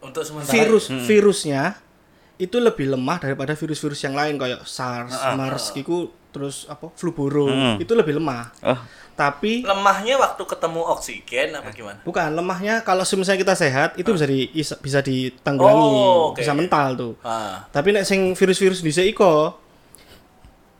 Untuk 0.00 0.24
sementara 0.24 0.50
virus 0.50 0.88
virusnya 1.04 1.76
itu 2.40 2.56
lebih 2.56 2.88
lemah 2.88 3.20
daripada 3.20 3.52
virus-virus 3.52 4.00
yang 4.00 4.16
lain 4.16 4.34
kayak 4.34 4.64
SARS, 4.64 5.12
MERS 5.36 5.64
gitu 5.72 6.08
terus 6.30 6.64
apa 6.64 6.88
flu 6.94 7.10
burung 7.10 7.76
itu 7.76 7.92
lebih 7.92 8.16
lemah. 8.16 8.48
Oh. 8.62 8.80
Tapi 9.12 9.60
lemahnya 9.60 10.16
waktu 10.16 10.40
ketemu 10.40 10.80
oksigen 10.88 11.52
apa 11.52 11.68
gimana? 11.70 12.00
bukan 12.00 12.32
lemahnya 12.32 12.80
kalau 12.80 13.04
misalnya 13.04 13.36
kita 13.38 13.52
sehat 13.54 13.90
itu 13.94 14.08
bisa 14.08 14.24
di 14.24 14.48
is- 14.54 14.80
bisa 14.80 15.04
ditanggulangi, 15.04 15.76
Oh, 15.76 16.32
oke. 16.32 16.40
bisa 16.40 16.56
mental 16.56 16.96
tuh. 16.96 17.12
Ah, 17.20 17.68
Tapi 17.68 17.92
nek 17.92 18.02
sing 18.02 18.32
virus-virus 18.32 18.80
dhisik 18.80 19.12
iko 19.12 19.60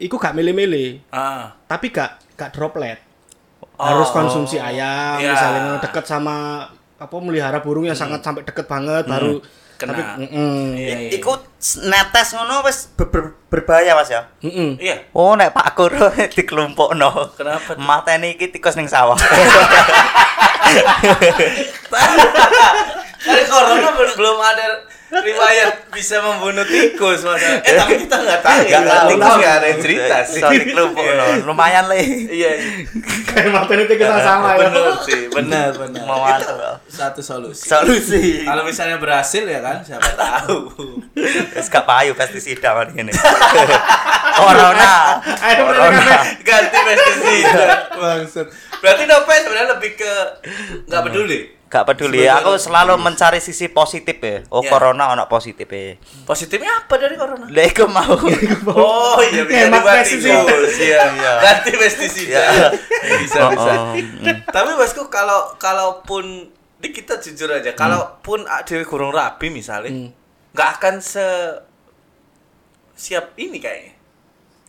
iku 0.01 0.17
gak 0.17 0.33
milih-milih, 0.33 1.05
ah. 1.13 1.53
tapi 1.67 1.93
gak 1.93 2.17
gak 2.35 2.57
droplet. 2.57 2.97
Oh. 3.77 3.85
Harus 3.85 4.09
konsumsi 4.09 4.57
ayam, 4.57 5.21
Iya. 5.21 5.37
misalnya 5.37 5.61
deket 5.79 6.05
sama 6.05 6.65
apa 6.97 7.17
melihara 7.17 7.61
burung 7.61 7.85
yang 7.85 7.97
sangat 7.97 8.21
sampai 8.21 8.41
deket 8.43 8.65
banget 8.65 9.05
baru 9.05 9.41
Kena. 9.77 9.93
tapi 9.93 10.03
mm-mm. 10.23 10.77
Iya, 10.77 10.97
iya. 11.01 11.11
Iku 11.17 11.33
netes 11.85 12.33
ngono 12.33 12.65
wis 12.65 12.89
ber- 12.97 13.13
ber- 13.13 13.37
berbahaya 13.53 13.93
Mas 13.93 14.09
ya. 14.09 14.33
Mm-mm. 14.41 14.81
Iya. 14.81 15.13
Oh, 15.13 15.37
nek 15.37 15.53
Pak 15.53 15.77
Kur 15.77 15.93
dikelompokno. 16.37 17.37
Kenapa 17.37 17.77
tuh? 17.77 17.85
Mateni 17.85 18.33
iki 18.35 18.49
tikus 18.49 18.81
ning 18.81 18.89
sawah. 18.89 19.21
Dari 23.21 23.45
corona 23.47 23.89
belum 23.93 24.13
belum 24.17 24.37
ada 24.41 24.65
riwayat 25.11 25.91
bisa 25.91 26.23
membunuh 26.23 26.63
tikus 26.63 27.27
masa. 27.27 27.59
Eh 27.67 27.75
tapi 27.75 27.99
kita 27.99 28.17
nggak 28.17 28.41
tahu 28.41 28.61
ya. 28.65 28.79
Nggak 28.79 28.99
tahu. 29.19 29.37
Nggak 29.43 29.55
ada 29.59 29.67
yang 29.67 29.81
cerita 29.83 30.17
sih. 30.23 30.39
Iya. 30.41 30.73
no. 30.79 30.87
lumayan 31.51 31.85
le 31.91 31.99
Iya. 32.31 32.51
Kayak 33.27 33.51
materi 33.51 33.83
itu 33.85 33.95
kita 33.95 34.17
sama 34.23 34.55
ya. 34.55 34.71
Benar 34.71 34.95
sih, 35.03 35.21
benar 35.29 35.71
benar. 35.75 36.03
Mau 36.03 36.23
Itu 36.27 36.47
satu 36.87 37.21
solusi. 37.21 37.67
solusi 37.67 38.23
Kalau 38.43 38.63
misalnya 38.63 38.99
berhasil 38.99 39.43
ya 39.43 39.61
kan, 39.61 39.83
siapa 39.83 40.11
tahu. 40.15 40.59
wis 41.51 41.67
gak 41.67 41.85
payu 41.85 42.15
pestisida 42.15 42.73
man 42.73 42.91
ngene 42.91 43.11
corona 44.39 45.19
Ayo, 45.43 45.67
corona 45.67 46.17
Ganti 46.41 46.79
pestisida. 46.87 47.67
Bangsat. 47.93 48.47
Berarti 48.81 49.03
Nope 49.05 49.35
sebenarnya 49.37 49.69
lebih 49.77 49.93
ke 49.97 50.13
nggak 50.89 51.03
peduli. 51.05 51.60
Gak 51.71 51.87
peduli 51.87 52.27
aku 52.27 52.59
selalu 52.59 52.99
mencari 52.99 53.39
sisi 53.39 53.71
positif 53.71 54.19
ya 54.19 54.43
oh 54.51 54.59
Ya. 54.59 54.69
corona 54.69 55.15
ono 55.15 55.31
positif 55.31 55.65
ya 55.65 55.95
Positifnya 56.27 56.83
apa 56.83 56.95
dari 56.99 57.15
corona? 57.15 57.47
Lah 57.47 57.65
iku 57.65 57.87
mau 57.87 58.19
Oh 58.75 59.23
iya 59.23 59.47
bisa 59.47 59.71
Hemat 59.71 59.79
dibuat 59.79 59.97
pestisida. 60.03 60.43
Iya, 60.83 61.01
Iya. 61.15 61.33
Ganti 61.39 61.71
pestisida. 61.73 62.43
Iya. 62.43 62.69
Bisa 63.23 63.39
Oh, 63.41 63.51
bisa. 63.55 63.71
oh, 63.71 63.95
mm. 63.95 64.37
Tapi 64.47 64.71
bosku 64.75 65.07
kalau 65.07 65.55
kalaupun 65.57 66.51
di 66.77 66.91
kita 66.91 67.17
jujur 67.17 67.47
aja, 67.49 67.71
kalaupun 67.73 68.43
ada 68.45 68.75
kurang 68.83 69.15
rapi 69.15 69.47
misalnya, 69.49 69.93
Hmm. 69.93 70.11
nggak 70.51 70.71
akan 70.77 70.95
se 70.99 71.27
siap 72.95 73.33
ini 73.37 73.59
kayaknya. 73.59 73.93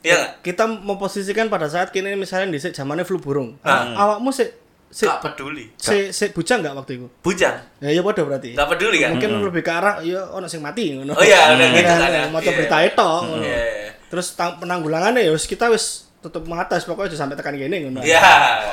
Iya 0.02 0.14
nggak? 0.16 0.32
Kita 0.44 0.64
memposisikan 0.66 1.48
pada 1.48 1.66
saat 1.66 1.90
kini 1.90 2.14
misalnya 2.16 2.50
di 2.50 2.60
zamannya 2.60 3.06
flu 3.06 3.18
burung. 3.18 3.58
Ah. 3.62 3.94
Awakmu 3.98 4.30
sih 4.30 4.50
si 4.92 5.08
Nggak 5.08 5.20
peduli. 5.24 5.66
si 5.74 6.12
si 6.12 6.30
bujang 6.30 6.60
nggak 6.60 6.76
waktu 6.76 6.92
itu? 6.96 7.08
Bujang. 7.20 7.56
Ya 7.80 7.90
ya 7.90 8.00
bodoh 8.00 8.24
berarti. 8.24 8.54
Nggak 8.54 8.70
peduli 8.70 8.98
kan? 9.00 9.16
Mungkin 9.16 9.32
lebih 9.42 9.62
ke 9.62 9.72
arah 9.72 9.96
ya 10.02 10.22
ono 10.28 10.46
sing 10.46 10.60
mati 10.60 10.92
ngono. 10.94 11.12
Oh 11.12 11.24
iya, 11.24 11.50
udah 11.50 11.64
Hmm. 11.64 11.74
gitu 11.74 11.94
kan 11.94 12.10
ya. 12.12 12.24
Mau 12.28 12.38
Iya. 12.38 12.52
berita 12.52 12.78
itu 12.82 13.08
ngono. 13.24 13.42
Iya, 13.42 13.58
iya. 13.58 13.92
Terus 14.06 14.28
tang- 14.36 14.60
penanggulangannya 14.60 15.24
ya 15.24 15.32
wis 15.32 15.46
kita 15.46 15.66
wis 15.68 15.86
tutup 16.20 16.46
mata 16.46 16.78
pokoknya 16.78 17.10
aja 17.10 17.18
sampai 17.18 17.34
tekan 17.34 17.56
gini 17.56 17.78
ngono. 17.82 18.04
Iya. 18.04 18.22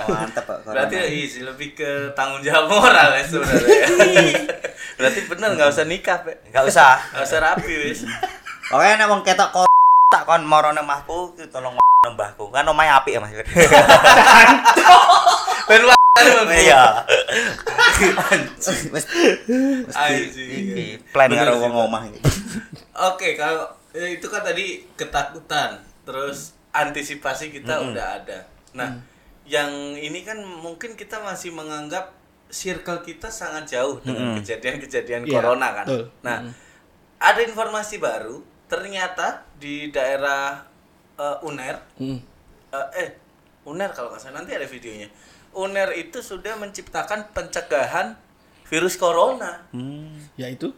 mantep 0.04 0.42
Pak, 0.42 0.56
corona. 0.62 0.84
Berarti 0.84 0.94
easy, 1.08 1.40
lebih 1.40 1.72
ke 1.72 1.90
tanggung 2.12 2.42
jawab 2.42 2.66
moral 2.68 3.08
ya 3.10 3.22
sebenarnya. 3.22 3.78
Berarti 4.98 5.20
bener 5.24 5.48
nggak 5.54 5.70
usah 5.70 5.86
nikah, 5.86 6.18
Pe. 6.20 6.36
gak 6.50 6.66
usah 6.66 6.98
Nggak 7.14 7.24
usah 7.24 7.38
rapi 7.40 7.72
wis. 7.80 8.02
Pokoknya 8.66 8.98
nek 8.98 9.08
wong 9.08 9.22
ketok 9.22 9.48
kok 9.54 9.66
tak 10.08 10.24
kon 10.24 10.42
moro 10.42 10.68
nang 10.70 10.82
omahku 10.82 11.32
ki 11.32 11.46
tolong 11.46 11.78
mbahku. 12.04 12.50
Kan 12.50 12.64
omahe 12.64 12.90
apik 12.90 13.14
ya 13.14 13.20
Mas. 13.20 13.32
Ben 15.68 15.84
Iya. 16.64 16.82
Anjing. 19.90 20.98
plan 21.12 21.30
karo 21.30 21.58
wong 21.58 21.74
omah 21.88 22.02
iki. 22.06 22.20
Oke, 23.10 23.34
kalau 23.34 23.64
eh, 23.92 24.18
itu 24.18 24.26
kan 24.26 24.42
tadi 24.42 24.84
ketakutan, 24.94 25.78
terus 26.02 26.54
antisipasi 26.70 27.50
kita 27.50 27.80
udah 27.80 28.22
ada. 28.22 28.38
Nah, 28.74 28.98
yang 29.44 29.70
ini 29.94 30.22
kan 30.22 30.38
mungkin 30.38 30.94
kita 30.94 31.18
masih 31.18 31.50
menganggap 31.50 32.12
circle 32.48 33.00
kita 33.00 33.28
sangat 33.28 33.68
jauh 33.68 34.00
dengan 34.00 34.36
kejadian-kejadian 34.40 35.24
Iya, 35.24 35.32
corona 35.34 35.68
kan. 35.74 35.84
betul. 35.84 36.04
Nah, 36.22 36.38
ada 37.18 37.40
informasi 37.42 37.98
baru, 37.98 38.40
ternyata 38.66 39.44
di 39.56 39.88
daerah 39.88 40.64
eh, 41.14 41.36
Uner, 41.42 41.76
Hmm. 41.98 42.20
eh, 42.70 42.88
eh 42.96 43.08
Uner 43.66 43.90
kalau 43.90 44.08
nggak 44.08 44.22
salah 44.22 44.40
nanti 44.40 44.54
ada 44.54 44.64
videonya. 44.64 45.08
Uner 45.50 45.88
itu 45.92 46.18
sudah 46.18 46.54
menciptakan 46.54 47.32
pencegahan 47.32 48.14
virus 48.64 48.94
corona. 48.94 49.64
Ya 50.34 50.46
itu. 50.46 50.72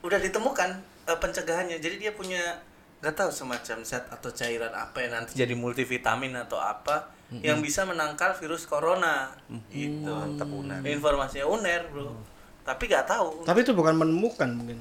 udah 0.00 0.18
ditemukan 0.18 0.70
eh, 1.04 1.14
pencegahannya. 1.16 1.78
Jadi 1.78 1.98
dia 1.98 2.10
punya 2.10 2.58
nggak 2.98 3.14
tahu 3.14 3.30
semacam 3.30 3.82
zat 3.82 4.06
atau 4.08 4.30
cairan 4.30 4.70
apa 4.70 4.98
yang 4.98 5.12
nanti 5.12 5.34
jadi 5.34 5.54
multivitamin 5.54 6.34
atau 6.38 6.54
apa 6.56 7.10
yang 7.34 7.58
bisa 7.58 7.82
menangkal 7.82 8.34
virus 8.34 8.62
corona. 8.64 9.30
Itu 9.68 10.06
Mantep 10.06 10.46
uner. 10.48 10.82
informasinya 10.84 11.46
uner 11.46 11.86
bro. 11.88 12.14
Tapi 12.62 12.82
nggak 12.84 13.06
tahu. 13.06 13.42
Tapi 13.42 13.58
itu 13.60 13.72
bukan 13.72 13.94
menemukan 13.96 14.48
mungkin. 14.48 14.78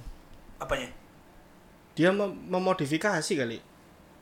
apanya? 0.57 0.89
Dia 1.93 2.09
mem- 2.09 2.37
memodifikasi 2.47 3.33
kali. 3.35 3.57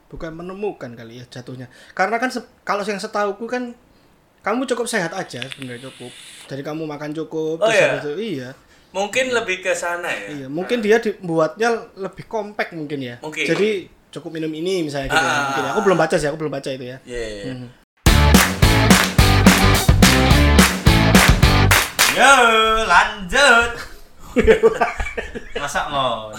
Bukan 0.08 0.32
menemukan 0.32 0.90
kali 0.90 1.20
ya 1.20 1.28
jatuhnya. 1.28 1.68
Karena 1.92 2.16
kan 2.16 2.28
se- 2.28 2.48
kalau 2.60 2.80
yang 2.82 2.96
setahuku 2.96 3.44
kan 3.44 3.76
kamu 4.40 4.64
cukup 4.64 4.88
sehat 4.88 5.12
aja 5.12 5.44
sebenarnya 5.52 5.84
cukup. 5.92 6.08
Jadi 6.48 6.62
kamu 6.64 6.88
makan 6.88 7.12
cukup 7.12 7.60
Oh, 7.60 7.68
terus 7.68 7.76
iya? 7.76 8.00
itu 8.00 8.12
iya. 8.18 8.48
mungkin 8.90 9.30
lebih 9.30 9.62
ke 9.62 9.70
sana 9.70 10.10
ya 10.10 10.26
Iya, 10.34 10.46
mungkin 10.50 10.82
dia 10.82 10.98
dibuatnya 10.98 11.92
lebih 11.94 12.24
kompak 12.24 12.72
mungkin 12.72 13.04
ya. 13.04 13.16
Mungkin. 13.20 13.44
Jadi 13.44 13.86
cukup 14.10 14.34
minum 14.34 14.50
ini 14.50 14.82
misalnya 14.82 15.12
gitu 15.12 15.20
ya. 15.20 15.28
Ah. 15.28 15.40
Mungkin 15.46 15.62
ya. 15.62 15.70
Aku 15.76 15.80
belum 15.84 15.98
baca 16.00 16.16
sih, 16.16 16.26
aku 16.26 16.38
belum 16.40 16.52
baca 16.56 16.68
itu 16.72 16.84
ya. 16.88 16.96
Iya, 17.04 17.20
iya, 17.20 17.42
iya. 17.44 17.54
Mhm. 17.54 17.68
Yo, 22.10 22.32
lanjut. 22.84 23.70
Masa 25.62 25.80
ngono. 25.86 26.32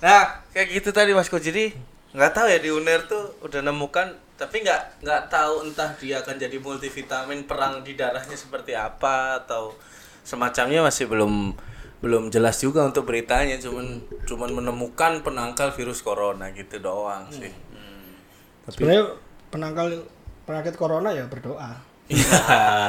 Nah, 0.00 0.20
kayak 0.50 0.68
gitu 0.72 0.90
tadi 0.90 1.12
Mas 1.12 1.28
Ko. 1.28 1.36
Jadi 1.36 1.76
nggak 2.18 2.34
tahu 2.34 2.50
ya 2.50 2.58
di 2.58 2.70
UNER 2.74 3.06
tuh 3.06 3.30
udah 3.46 3.62
nemukan 3.62 4.10
tapi 4.34 4.66
nggak 4.66 5.06
nggak 5.06 5.22
tahu 5.30 5.70
entah 5.70 5.94
dia 6.02 6.18
akan 6.18 6.34
jadi 6.34 6.58
multivitamin 6.58 7.46
perang 7.46 7.86
di 7.86 7.94
darahnya 7.94 8.34
seperti 8.34 8.74
apa 8.74 9.38
atau 9.38 9.70
semacamnya 10.26 10.82
masih 10.82 11.06
belum 11.06 11.54
belum 12.02 12.30
jelas 12.30 12.58
juga 12.58 12.86
untuk 12.86 13.06
beritanya 13.06 13.58
cuman 13.58 14.02
cuman 14.26 14.50
menemukan 14.50 15.22
penangkal 15.22 15.70
virus 15.74 16.02
corona 16.02 16.50
gitu 16.54 16.82
doang 16.82 17.30
sih. 17.30 17.50
Sebenarnya 18.66 19.14
penangkal 19.54 20.06
penyakit 20.46 20.74
corona 20.74 21.10
ya 21.14 21.26
berdoa. 21.26 21.87
Iya, 22.08 22.40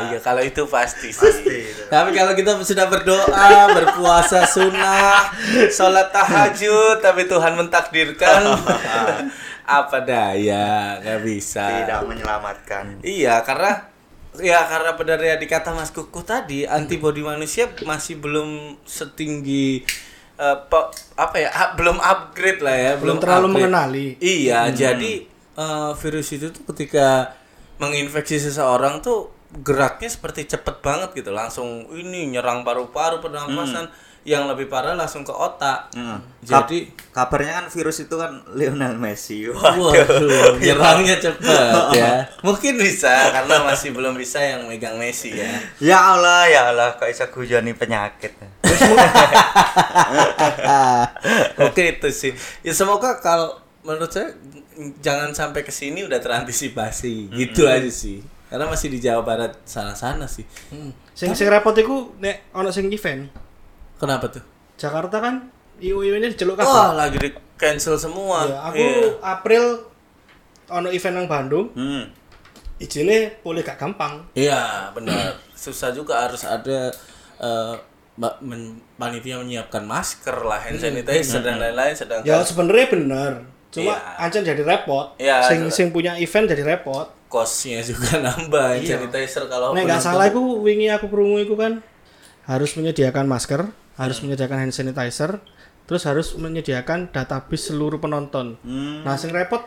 iya 0.08 0.20
kalau 0.20 0.40
itu 0.40 0.64
pasti 0.66 1.12
sih. 1.12 1.44
Tapi 1.86 2.10
kalau 2.12 2.32
kita 2.32 2.56
sudah 2.60 2.88
berdoa, 2.88 3.52
berpuasa 3.70 4.48
sunnah, 4.48 5.28
sholat 5.70 6.08
tahajud, 6.10 7.00
tapi 7.00 7.28
Tuhan 7.28 7.54
mentakdirkan 7.54 8.48
apa 9.70 9.98
daya, 10.02 10.98
nggak 10.98 11.20
bisa. 11.22 11.84
Tidak 11.84 12.00
menyelamatkan. 12.04 13.00
Iya, 13.02 13.44
karena 13.44 13.92
ya 14.40 14.64
karena 14.64 14.96
benar 14.96 15.20
ya 15.20 15.36
dikata 15.36 15.72
Mas 15.72 15.92
Kuku 15.92 16.24
tadi, 16.24 16.64
antibodi 16.64 17.20
manusia 17.20 17.68
masih 17.84 18.18
belum 18.18 18.80
setinggi 18.84 19.84
eh, 20.36 20.58
pe- 20.66 20.90
apa 21.14 21.36
ya, 21.38 21.50
ah, 21.50 21.70
belum 21.76 22.00
upgrade 22.00 22.64
lah 22.64 22.72
ya, 22.74 22.92
Belum 22.96 23.20
terlalu 23.20 23.52
upgrade. 23.52 23.56
mengenali. 23.68 24.08
Iya, 24.18 24.72
jadi 24.72 25.28
eh, 25.54 25.92
virus 25.94 26.28
itu 26.32 26.48
tuh 26.50 26.64
ketika 26.72 27.36
menginfeksi 27.80 28.38
seseorang 28.38 29.00
tuh 29.00 29.32
geraknya 29.64 30.12
seperti 30.12 30.46
cepet 30.46 30.84
banget 30.84 31.10
gitu, 31.18 31.34
langsung 31.34 31.90
ini 31.90 32.30
nyerang 32.30 32.62
paru-paru, 32.62 33.18
pernapasan, 33.18 33.90
yang 34.28 34.46
lebih 34.46 34.68
parah 34.70 34.94
langsung 34.94 35.24
ke 35.24 35.32
otak. 35.32 35.90
Hmm. 35.96 36.22
Jadi 36.44 36.92
Kap- 36.94 37.32
kabarnya 37.34 37.64
kan 37.64 37.66
virus 37.72 38.04
itu 38.04 38.14
kan 38.14 38.44
Lionel 38.54 39.00
Messi. 39.00 39.48
Waduh, 39.50 40.60
nyerangnya 40.60 41.18
cepet 41.18 41.74
ya. 41.98 42.28
Mungkin 42.46 42.78
bisa 42.78 43.32
karena 43.32 43.64
masih 43.64 43.96
belum 43.96 44.14
bisa 44.14 44.38
yang 44.38 44.68
megang 44.70 45.00
Messi 45.00 45.34
ya. 45.34 45.50
Ya 45.82 45.98
Allah, 46.14 46.46
ya 46.46 46.62
Allah, 46.70 47.00
kok 47.00 47.08
bisa 47.10 47.32
gujoni 47.32 47.74
penyakit. 47.74 48.36
Oke 51.64 51.84
itu 51.98 52.10
sih. 52.12 52.34
Ya 52.62 52.76
semoga 52.76 53.18
kalau 53.24 53.58
menurut 53.82 54.12
saya 54.12 54.36
jangan 55.00 55.32
sampai 55.32 55.62
ke 55.62 55.70
sini 55.70 56.02
udah 56.02 56.18
terantisipasi. 56.18 57.30
Gitu 57.30 57.66
aja 57.66 57.88
sih. 57.88 58.20
Karena 58.46 58.66
masih 58.66 58.90
di 58.90 58.98
Jawa 58.98 59.22
Barat 59.22 59.54
sana-sana 59.64 60.26
sih. 60.26 60.44
Hmm. 60.70 60.90
Sing 61.14 61.32
sing 61.32 61.46
repot 61.46 61.74
iku 61.74 62.16
nek 62.18 62.50
ana 62.50 62.70
sing 62.70 62.90
event. 62.90 63.30
Kenapa 63.96 64.30
tuh? 64.30 64.42
Jakarta 64.76 65.20
kan 65.20 65.36
IU 65.78 66.02
ini 66.02 66.28
diceluk 66.28 66.56
Wah, 66.56 66.66
kabeh. 66.90 66.98
lagi 66.98 67.18
di 67.20 67.30
cancel 67.56 67.96
semua. 67.96 68.44
Iya, 68.44 68.58
aku 68.64 68.76
Iya. 68.78 69.08
April 69.22 69.64
ono 70.68 70.88
event 70.88 71.16
nang 71.16 71.28
Bandung, 71.28 71.68
Hmm. 71.72 72.08
izinnya 72.78 73.36
boleh 73.40 73.60
gak 73.60 73.76
gampang. 73.78 74.24
Iya, 74.34 74.92
benar. 74.92 75.36
Susah 75.52 75.92
juga 75.92 76.20
harus 76.22 76.42
ada 76.42 76.92
eh, 77.38 77.76
mbak 78.16 78.36
men- 78.42 78.84
panitia 78.96 79.40
menyiapkan 79.40 79.80
masker 79.82 80.36
lah, 80.42 80.60
hand 80.60 80.76
sanitizer 80.76 81.40
dan 81.40 81.56
lain-lain 81.56 81.96
sedangkan 81.96 82.28
Ya 82.28 82.40
sebenarnya 82.42 82.88
bener. 82.90 83.34
Cuma 83.70 83.94
Iya. 83.94 84.18
ancen 84.20 84.42
jadi 84.42 84.62
repot. 84.62 85.14
Iya, 85.16 85.46
sing 85.46 85.60
iya. 85.62 85.72
sing 85.72 85.88
punya 85.90 86.14
event 86.16 86.46
jadi 86.46 86.64
repot. 86.68 87.08
kosnya 87.30 87.78
juga 87.80 88.18
nambah 88.20 88.82
Iya. 88.82 88.98
sanitizer 88.98 89.46
kalau 89.46 89.70
Nek 89.70 89.86
nggak 89.86 90.02
salah 90.02 90.26
iku 90.26 90.42
wingi 90.60 90.90
aku 90.90 91.06
krungu 91.06 91.38
iku 91.40 91.54
kan 91.54 91.86
harus 92.44 92.74
menyediakan 92.74 93.24
masker, 93.24 93.70
harus 93.96 94.18
menyediakan 94.20 94.58
hand 94.60 94.74
sanitizer, 94.74 95.38
terus 95.86 96.04
harus 96.04 96.34
menyediakan 96.34 97.08
database 97.08 97.70
seluruh 97.70 97.98
penonton. 97.98 98.58
Hmm. 98.60 99.06
Nah, 99.06 99.14
sing 99.14 99.30
repot 99.30 99.62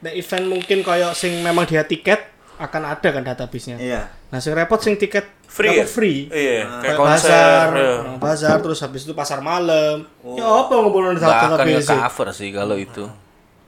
nek 0.00 0.14
event 0.14 0.48
mungkin 0.48 0.80
kayak 0.80 1.12
sing 1.12 1.36
memang 1.38 1.62
dia 1.62 1.84
tiket 1.84 2.32
akan 2.54 2.82
ada 2.86 3.08
kan 3.10 3.20
database-nya. 3.22 3.76
Iya. 3.76 4.08
Nah, 4.28 4.40
sing 4.40 4.52
repot 4.52 4.80
sing 4.80 4.96
tiket 4.96 5.28
Free 5.44 5.68
ya? 5.74 5.84
free. 5.84 6.18
Iya, 6.26 6.64
Kayak 6.64 6.80
kayak 6.80 6.96
konser. 6.96 7.28
pasar, 7.28 7.66
iya. 7.76 7.92
nah, 8.00 8.16
pasar 8.16 8.56
terus 8.58 8.80
habis 8.80 9.04
itu 9.04 9.12
pasar 9.12 9.38
malam. 9.38 10.08
Ya 10.32 10.48
apa 10.48 10.72
ngumpulin 10.72 11.12
Nggak 11.12 11.28
akan 11.28 11.48
database? 11.60 11.92
nge-cover 11.92 12.28
sih 12.32 12.48
kalau 12.48 12.72
itu. 12.74 13.04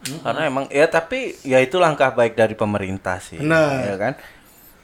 Karena 0.05 0.43
emang 0.45 0.65
ya 0.69 0.85
tapi 0.89 1.37
ya 1.47 1.59
itu 1.65 1.81
langkah 1.81 2.13
baik 2.13 2.37
dari 2.37 2.53
pemerintah 2.53 3.19
sih. 3.21 3.41
Benar. 3.41 3.89
Ya 3.89 3.97
kan? 3.97 4.13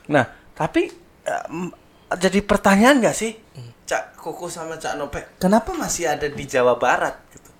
Nah, 0.08 0.24
tapi 0.56 0.88
em, 1.28 1.70
jadi 2.16 2.40
pertanyaan 2.42 2.98
nggak 3.04 3.16
sih? 3.16 3.36
Cak 3.84 4.14
Kuku 4.16 4.46
sama 4.46 4.78
Cak 4.78 4.94
Nopek, 4.94 5.42
kenapa 5.42 5.74
masih 5.74 6.06
ada 6.06 6.30
di 6.30 6.44
Jawa 6.46 6.78
Barat 6.78 7.18
gitu? 7.34 7.50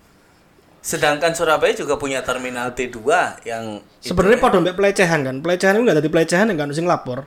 Sedangkan 0.80 1.34
Surabaya 1.34 1.74
juga 1.74 1.98
punya 1.98 2.22
terminal 2.22 2.72
T2 2.72 3.02
yang 3.44 3.82
Sebenarnya 4.00 4.38
pada 4.38 4.62
mbek 4.62 4.78
pelecehan 4.78 5.20
kan. 5.26 5.36
Pelecehan 5.42 5.76
itu 5.76 5.82
enggak 5.84 5.98
jadi 6.00 6.10
pelecehan 6.10 6.46
kan 6.54 6.70
sing 6.70 6.86
lapor. 6.86 7.26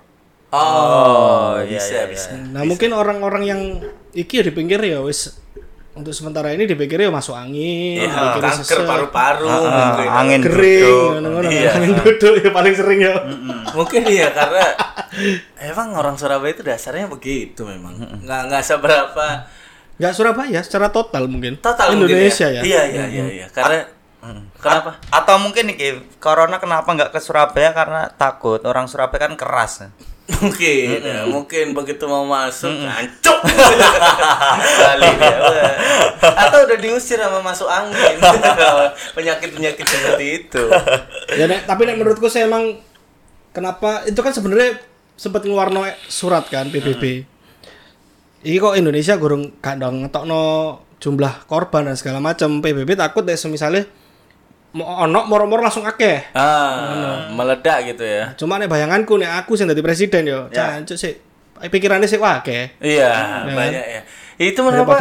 Oh, 0.54 1.58
iya, 1.66 1.82
bisa 1.82 1.94
iya, 1.94 2.04
bisa. 2.06 2.30
Nah, 2.54 2.62
mungkin 2.62 2.94
orang-orang 2.94 3.44
yang 3.44 3.62
iki 4.14 4.38
ya 4.38 4.44
dipikir 4.46 4.78
ya 4.86 5.02
wis 5.02 5.42
untuk 5.94 6.10
sementara 6.10 6.50
ini 6.50 6.66
dipikir 6.66 6.98
ya 6.98 7.08
masuk 7.08 7.32
angin, 7.32 8.02
dipikir 8.02 8.42
kanker 8.42 8.80
paru-paru 8.84 9.46
Ah, 9.46 9.60
mungkin. 9.62 10.10
angin 10.10 10.42
kering, 10.42 10.82
duduk. 10.82 11.10
ngono-ngono. 11.16 11.48
Iya. 11.48 11.70
angin 11.72 11.92
duduk 11.96 12.34
ya 12.36 12.50
paling 12.50 12.74
sering 12.74 13.00
ya. 13.00 13.14
Mungkin 13.72 14.02
iya 14.04 14.28
karena 14.30 14.66
emang 15.70 15.94
orang 15.94 16.16
Surabaya 16.16 16.50
itu 16.50 16.62
dasarnya 16.62 17.06
begitu 17.06 17.62
memang. 17.64 17.94
Nggak 18.20 18.42
nggak 18.50 18.64
seberapa 18.64 19.28
Enggak 19.94 20.14
Surabaya 20.14 20.60
secara 20.60 20.90
total 20.90 21.30
mungkin. 21.30 21.58
total 21.58 21.94
Indonesia 21.94 22.50
mungkin 22.50 22.58
ya. 22.58 22.62
Iya 22.66 22.82
iya 22.90 23.04
iya 23.08 23.26
iya. 23.32 23.48
Karena 23.48 23.86
kenapa? 24.58 24.98
A- 25.06 25.22
atau 25.22 25.38
mungkin 25.38 25.70
nih 25.70 25.78
corona 26.18 26.58
kenapa 26.58 26.90
nggak 26.90 27.14
ke 27.14 27.20
Surabaya 27.20 27.70
karena 27.72 28.10
takut 28.10 28.58
orang 28.64 28.90
Surabaya 28.90 29.30
kan 29.30 29.38
keras. 29.38 29.86
Mungkin 30.24 31.04
ya, 31.04 31.28
mungkin 31.28 31.76
begitu 31.76 32.08
mau 32.08 32.24
masuk 32.24 32.72
ancuk. 32.72 33.40
Kali 33.44 35.10
dia. 35.20 35.40
Atau 36.24 36.64
udah 36.64 36.78
diusir 36.80 37.20
sama 37.20 37.44
masuk 37.44 37.68
angin. 37.68 38.16
Penyakit-penyakit 39.20 39.84
seperti 39.84 40.26
itu. 40.44 40.64
Ya 41.36 41.44
nek, 41.44 41.68
tapi 41.68 41.84
nek 41.84 42.00
menurutku 42.00 42.32
saya 42.32 42.48
emang 42.48 42.80
kenapa 43.52 44.08
itu 44.08 44.20
kan 44.24 44.32
sebenarnya 44.32 44.80
sempat 45.20 45.44
ngeluarno 45.44 45.84
surat 46.08 46.48
kan 46.48 46.72
PBB. 46.72 47.28
Iki 48.48 48.58
kok 48.64 48.80
Indonesia 48.80 49.20
gurung 49.20 49.56
gak 49.60 49.80
dong 49.80 50.08
ngetokno 50.08 50.44
jumlah 51.04 51.52
korban 51.52 51.92
dan 51.92 52.00
segala 52.00 52.24
macam. 52.24 52.64
PBB 52.64 52.96
takut 52.96 53.28
deh 53.28 53.36
misalnya 53.52 53.84
mau 53.84 54.03
ono 54.74 55.30
moro-moro 55.30 55.62
langsung 55.62 55.86
akeh. 55.86 56.34
Ah, 56.34 57.30
meledak 57.30 57.86
gitu 57.86 58.02
ya. 58.02 58.34
Cuma 58.34 58.58
nek 58.58 58.68
bayanganku 58.68 59.22
nek 59.22 59.46
aku 59.46 59.54
sing 59.54 59.70
dadi 59.70 59.80
presiden 59.80 60.26
yo, 60.26 60.50
Ya. 60.50 60.78
jancuk 60.78 60.98
sih 60.98 61.14
pikirannya 61.64 62.10
sih 62.10 62.18
wah 62.18 62.42
akeh. 62.42 62.74
Iya, 62.82 63.12
Ya. 63.46 63.54
banyak 63.54 63.86
ya. 63.86 64.02
Itu 64.42 64.66
kenapa? 64.66 64.98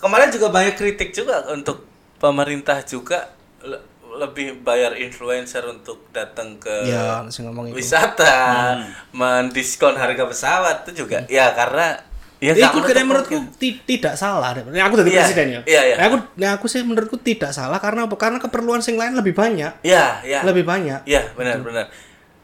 Kemarin 0.00 0.32
juga 0.32 0.48
banyak 0.48 0.74
kritik 0.74 1.12
juga 1.12 1.44
untuk 1.52 1.84
pemerintah 2.16 2.80
juga 2.82 3.28
le- 3.60 3.84
lebih 4.10 4.64
bayar 4.64 4.96
influencer 4.96 5.62
untuk 5.62 6.08
datang 6.10 6.56
ke 6.56 6.88
Ya, 6.88 7.22
wisata, 7.70 8.74
mendiskon 9.12 9.94
harga 9.94 10.24
pesawat 10.26 10.88
itu 10.88 11.04
juga. 11.04 11.22
Ya 11.28 11.52
karena 11.52 12.00
ya 12.40 12.56
itu 12.56 12.64
nggak 12.64 12.88
kira 12.88 13.04
menurutku 13.04 13.36
tidak 13.84 14.16
salah. 14.16 14.56
Aku 14.56 14.94
jadi 14.96 15.10
Iya, 15.12 15.20
presiden 15.22 15.46
ya. 15.52 15.60
iya, 15.68 15.80
iya. 15.92 15.94
Nek 16.00 16.04
aku 16.08 16.16
nek 16.40 16.50
aku 16.56 16.66
sih 16.66 16.80
menurutku 16.80 17.20
tidak 17.20 17.52
salah 17.52 17.76
karena 17.76 18.08
apa? 18.08 18.16
Karena 18.16 18.40
keperluan 18.40 18.80
sing 18.80 18.96
lain 18.96 19.12
lebih 19.12 19.36
banyak. 19.36 19.84
Ya, 19.84 20.24
ya. 20.24 20.40
Lebih 20.42 20.64
banyak. 20.64 21.04
Ya, 21.04 21.28
benar, 21.36 21.60
benar. 21.60 21.92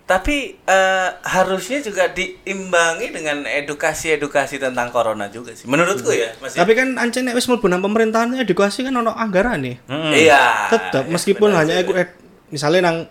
Tapi 0.07 0.55
eh, 0.63 1.09
harusnya 1.27 1.83
juga 1.83 2.07
diimbangi 2.07 3.11
dengan 3.11 3.43
edukasi-edukasi 3.43 4.63
tentang 4.63 4.95
corona 4.95 5.27
juga 5.27 5.51
sih. 5.51 5.67
Menurutku 5.67 6.15
ya, 6.15 6.31
Mas. 6.39 6.55
ya. 6.55 6.63
Tapi 6.63 6.79
kan 6.79 6.95
ancen 6.95 7.27
nek 7.27 7.35
wis 7.35 7.51
mlebu 7.51 7.67
nang 7.67 7.83
pemerintahan 7.83 8.39
edukasi 8.39 8.87
kan 8.87 8.95
ono 8.95 9.11
anggaran 9.11 9.65
nih. 9.65 9.77
Iya. 10.15 10.71
Tetap 10.71 11.09
ya, 11.09 11.11
meskipun 11.11 11.51
hanya 11.51 11.83
sih. 11.83 12.07
misalnya 12.55 12.87
nang 12.87 13.11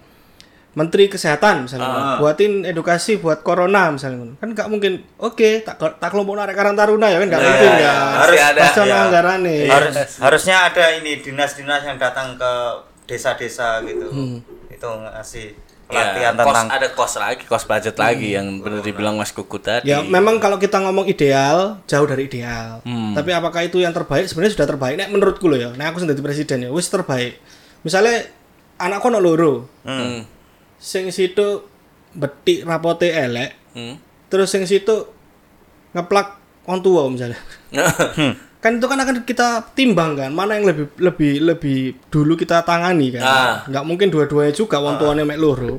Menteri 0.75 1.07
Kesehatan 1.07 1.65
misalnya 1.65 1.87
Ah. 1.87 2.17
buatin 2.19 2.61
edukasi 2.61 3.15
buat 3.15 3.39
corona 3.41 3.89
misalnya 3.89 4.35
kan 4.35 4.51
nggak 4.51 4.67
mungkin 4.67 4.99
oke 5.17 5.63
tak 5.63 5.79
tak 5.79 6.09
kelompok 6.09 6.35
arek 6.35 6.51
Karang 6.51 6.75
Taruna 6.75 7.07
ya 7.07 7.17
kan 7.17 7.27
nggak 7.27 7.39
Iya, 7.39 7.49
mungkin 7.49 7.71
iya, 7.71 7.87
kan 7.87 8.15
harus 8.19 8.39
ada, 8.43 8.59
iya. 8.83 8.95
anggaran 9.01 9.39
nih 9.41 9.61
Harus 9.65 9.95
harusnya 10.19 10.55
ada 10.65 10.85
ini 10.93 11.11
dinas-dinas 11.17 11.81
yang 11.81 11.95
datang 11.95 12.35
ke 12.35 12.51
desa-desa 13.05 13.79
gitu. 13.81 14.07
Itu 14.67 14.87
ngasih 14.89 15.53
pelatihan 15.85 16.33
Ya, 16.33 16.41
kos, 16.41 16.49
tentang 16.49 16.67
ada 16.67 16.87
kos 16.91 17.13
lagi, 17.15 17.43
kos 17.45 17.63
budget 17.63 17.95
lagi 17.95 18.33
yang 18.33 18.59
benar 18.59 18.81
dibilang 18.81 19.15
Mas 19.15 19.29
Kuku 19.29 19.61
tadi. 19.61 19.85
Ya 19.85 20.01
memang 20.01 20.41
kalau 20.41 20.57
kita 20.57 20.81
ngomong 20.81 21.05
ideal 21.05 21.77
jauh 21.85 22.03
dari 22.03 22.25
ideal. 22.25 22.81
Hmm. 22.81 23.13
Tapi 23.13 23.29
apakah 23.29 23.61
itu 23.61 23.77
yang 23.77 23.93
terbaik? 23.93 24.25
Sebenarnya 24.25 24.57
sudah 24.57 24.67
terbaik. 24.67 24.97
Nek 24.97 25.07
menurutku 25.07 25.45
loh 25.45 25.55
ya. 25.55 25.69
Nek 25.71 25.93
aku 25.93 26.01
sendiri 26.01 26.19
presiden 26.19 26.65
ya, 26.65 26.69
wis 26.73 26.89
terbaik. 26.89 27.37
Misalnya 27.85 28.25
anakku 28.75 29.07
ono 29.07 29.21
loro, 29.21 29.53
Hmm. 29.85 30.25
Sing 30.85 31.09
situ 31.09 31.65
betik 32.13 32.61
rapote 32.61 33.09
elek, 33.09 33.57
Hmm. 33.73 33.97
terus 34.27 34.47
sing 34.47 34.63
situ 34.63 35.09
ngeplak 35.91 36.37
wong 36.63 36.79
tua 36.79 37.09
misalnya. 37.09 37.41
Kan 38.57 38.77
itu 38.77 38.87
kan 38.87 38.97
akan 38.97 39.21
kita 39.23 39.47
timbang 39.71 40.13
kan, 40.15 40.29
mana 40.29 40.57
yang 40.57 40.65
lebih 40.65 40.89
lebih 40.97 41.31
lebih 41.39 41.79
dulu 42.07 42.33
kita 42.33 42.61
tangani 42.61 43.13
kan. 43.13 43.21
Ah. 43.21 43.55
Nggak 43.63 43.85
mungkin 43.85 44.09
dua-duanya 44.09 44.49
juga 44.51 44.77
wong 44.79 44.97
tuanya 44.97 45.21
mek 45.21 45.37
loro. 45.37 45.77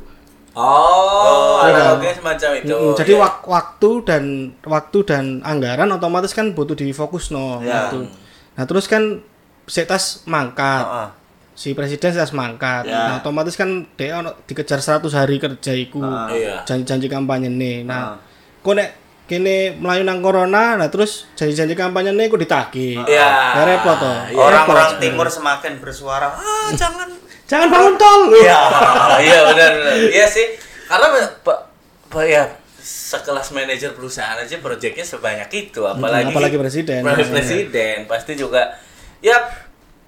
oh, 0.54 1.60
Iya. 1.60 1.92
analoginya 1.92 2.14
semacam 2.14 2.50
itu. 2.56 2.72
Mm, 2.72 2.94
jadi 2.94 3.12
ya. 3.12 3.18
wak- 3.20 3.44
waktu 3.44 3.90
dan 4.02 4.22
waktu 4.62 4.98
dan 5.02 5.24
anggaran 5.42 5.90
otomatis 5.90 6.30
kan 6.30 6.48
butuh 6.50 6.72
difokus 6.72 7.28
no 7.28 7.60
Ya. 7.60 7.90
gitu. 7.90 8.08
Nah 8.54 8.64
terus 8.64 8.86
kan 8.86 9.20
setas 9.64 10.22
mangkat, 10.24 10.80
Heeh. 10.80 11.08
Si 11.56 11.72
presiden 11.72 12.12
setas 12.12 12.30
mangkat. 12.30 12.84
Ya. 12.84 13.08
Nah 13.08 13.14
otomatis 13.18 13.56
kan 13.56 13.66
dia 13.94 14.20
ono 14.20 14.36
dikejar 14.44 14.78
100 14.78 15.08
hari 15.10 15.40
kerja 15.40 15.72
iku, 15.72 16.04
Iya. 16.28 16.62
janji-janji 16.62 17.08
kampanye 17.08 17.48
nih. 17.48 17.80
Nah, 17.82 18.12
Ah. 18.12 18.16
kok 18.60 18.76
nek 18.76 18.90
kene 19.24 19.74
melayu 19.74 20.04
nang 20.04 20.20
corona, 20.20 20.76
nah 20.76 20.86
terus 20.86 21.24
janji-janji 21.32 21.72
kampanye 21.72 22.12
nih 22.12 22.28
kok 22.28 22.38
ditagih. 22.38 23.00
Iya. 23.02 23.28
Ya 23.56 23.62
repot 23.64 23.96
toh. 23.96 24.18
Iya, 24.28 24.36
Orang-orang 24.38 25.00
timur 25.00 25.26
semakin 25.26 25.80
bersuara, 25.80 26.28
ah 26.30 26.68
jangan 26.76 27.08
Jangan 27.46 27.70
bangun 27.70 27.94
tol. 27.96 28.20
ya. 28.36 28.58
Ah, 28.58 29.16
iya 29.16 29.38
benar 29.46 29.70
benar. 29.72 29.94
Iya 30.04 30.26
sih. 30.26 30.46
Karena 30.84 31.06
Pak 31.40 31.58
Pak 32.06 32.24
ya 32.24 32.42
sekelas 32.76 33.50
manajer 33.50 33.90
perusahaan 33.92 34.34
aja 34.36 34.58
proyeknya 34.58 35.02
sebanyak 35.02 35.50
itu 35.50 35.82
apalagi 35.82 36.30
apalagi 36.30 36.54
presiden. 36.54 37.02
apalagi 37.02 37.26
presiden 37.26 38.06
pasti 38.06 38.34
juga 38.34 38.78
ya 39.18 39.34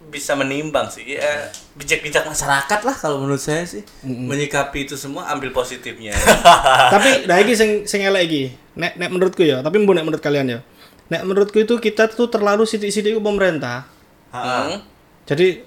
bisa 0.09 0.33
menimbang 0.33 0.89
sih 0.89 1.05
ya 1.05 1.53
bijak-bijak 1.77 2.25
masyarakat 2.25 2.81
lah 2.81 2.97
kalau 2.97 3.21
menurut 3.21 3.41
saya 3.41 3.69
sih 3.69 3.85
menyikapi 4.05 4.89
itu 4.89 4.97
semua 4.97 5.29
ambil 5.29 5.53
positifnya 5.53 6.17
tapi 6.93 7.09
nah 7.29 7.37
iki 7.41 7.55
sing 7.55 7.71
sing 7.85 8.05
elek 8.05 8.23
iki. 8.29 8.45
Nek 8.79 8.95
nek 8.95 9.11
menurutku 9.11 9.43
ya, 9.43 9.61
tapi 9.61 9.83
mbok 9.83 9.95
nek 9.99 10.07
menurut 10.07 10.23
kalian 10.23 10.47
ya. 10.47 10.61
Nek 11.09 11.23
menurutku 11.25 11.59
itu 11.59 11.75
kita 11.81 12.07
tuh 12.13 12.29
terlalu 12.31 12.69
sidik-sidik 12.69 13.19
ke 13.19 13.23
pemerintah. 13.23 13.89
Hmm. 14.31 14.85
Jadi 15.25 15.65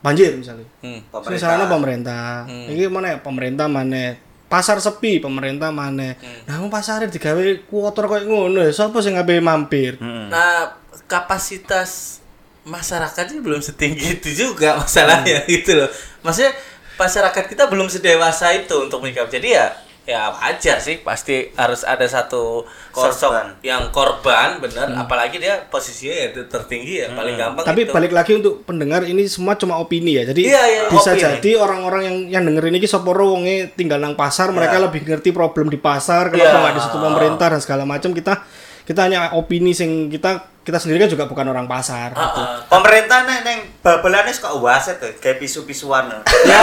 banjir 0.00 0.38
misalnya. 0.38 0.66
Hmm. 0.80 1.02
Sing 1.26 1.36
salahno 1.36 1.66
pemerintah. 1.68 2.46
Iki 2.46 2.88
mana 2.88 3.18
pemerintah 3.20 3.66
mana 3.66 4.16
pasar 4.46 4.78
sepi 4.78 5.18
pemerintah 5.18 5.74
mana. 5.74 6.14
Nah, 6.46 6.54
mau 6.62 6.70
pasarnya 6.70 7.10
digawe 7.10 7.66
kuotor 7.66 8.06
koyo 8.06 8.24
ngono 8.24 8.62
ya. 8.62 8.70
Sapa 8.70 9.02
sing 9.02 9.18
ngabe 9.18 9.42
mampir? 9.42 9.98
Nah, 10.00 10.78
kapasitas 11.10 12.22
masyarakatnya 12.66 13.38
belum 13.40 13.62
setinggi 13.62 14.18
itu 14.18 14.28
juga 14.34 14.74
masalahnya 14.82 15.46
gitu 15.46 15.78
loh. 15.78 15.88
Maksudnya 16.20 16.52
masyarakat 16.98 17.44
kita 17.46 17.70
belum 17.70 17.86
sedewasa 17.86 18.50
itu 18.52 18.74
untuk 18.82 19.00
menyikapi. 19.00 19.38
Jadi 19.38 19.48
ya 19.54 19.66
ya 20.06 20.30
wajar 20.30 20.78
sih 20.78 21.02
pasti 21.02 21.50
harus 21.58 21.82
ada 21.82 22.06
satu 22.06 22.62
sosok 22.94 23.26
Korban. 23.26 23.46
yang 23.58 23.90
korban 23.90 24.62
bener 24.62 24.94
apalagi 24.94 25.42
dia 25.42 25.66
posisinya 25.66 26.14
ya 26.14 26.26
tertinggi 26.46 27.02
ya 27.02 27.10
paling 27.10 27.34
gampang 27.34 27.66
Tapi 27.66 27.82
itu. 27.82 27.90
balik 27.90 28.14
lagi 28.14 28.38
untuk 28.38 28.62
pendengar 28.62 29.02
ini 29.02 29.26
semua 29.26 29.58
cuma 29.58 29.82
opini 29.82 30.14
ya. 30.14 30.22
Jadi 30.22 30.46
Iya, 30.46 30.62
iya, 30.62 30.80
bisa 30.86 31.10
opini. 31.10 31.22
jadi 31.26 31.50
orang-orang 31.58 32.02
yang 32.06 32.16
yang 32.38 32.42
dengerin 32.46 32.78
ini 32.78 32.86
soporo 32.86 33.34
wonge 33.34 33.74
tinggal 33.74 33.98
nang 33.98 34.14
pasar, 34.14 34.54
mereka 34.54 34.78
lebih 34.78 35.02
ngerti 35.02 35.34
problem 35.34 35.66
di 35.66 35.78
pasar, 35.82 36.30
Iya. 36.30 36.38
kenapa 36.38 36.58
nggak 36.62 36.74
di 36.78 36.82
situ 36.86 36.98
pemerintah 37.02 37.46
dan 37.50 37.60
segala 37.62 37.82
macam. 37.82 38.10
Kita 38.14 38.46
kita 38.86 39.10
hanya 39.10 39.34
opini 39.34 39.74
sing 39.74 40.06
kita 40.06 40.56
kita 40.66 40.82
sendiri 40.82 41.06
kan 41.06 41.10
juga 41.10 41.24
bukan 41.30 41.46
orang 41.46 41.66
pasar. 41.70 42.10
Ah, 42.14 42.22
gitu. 42.26 42.42
ah. 42.42 42.58
Pemerintah 42.66 43.22
neng 43.22 43.42
neng 43.46 43.58
babelane 43.82 44.34
suka 44.34 44.50
wasit 44.58 44.98
tuh, 44.98 45.14
kayak 45.22 45.38
pisu-pisuan. 45.38 46.10
ya 46.46 46.62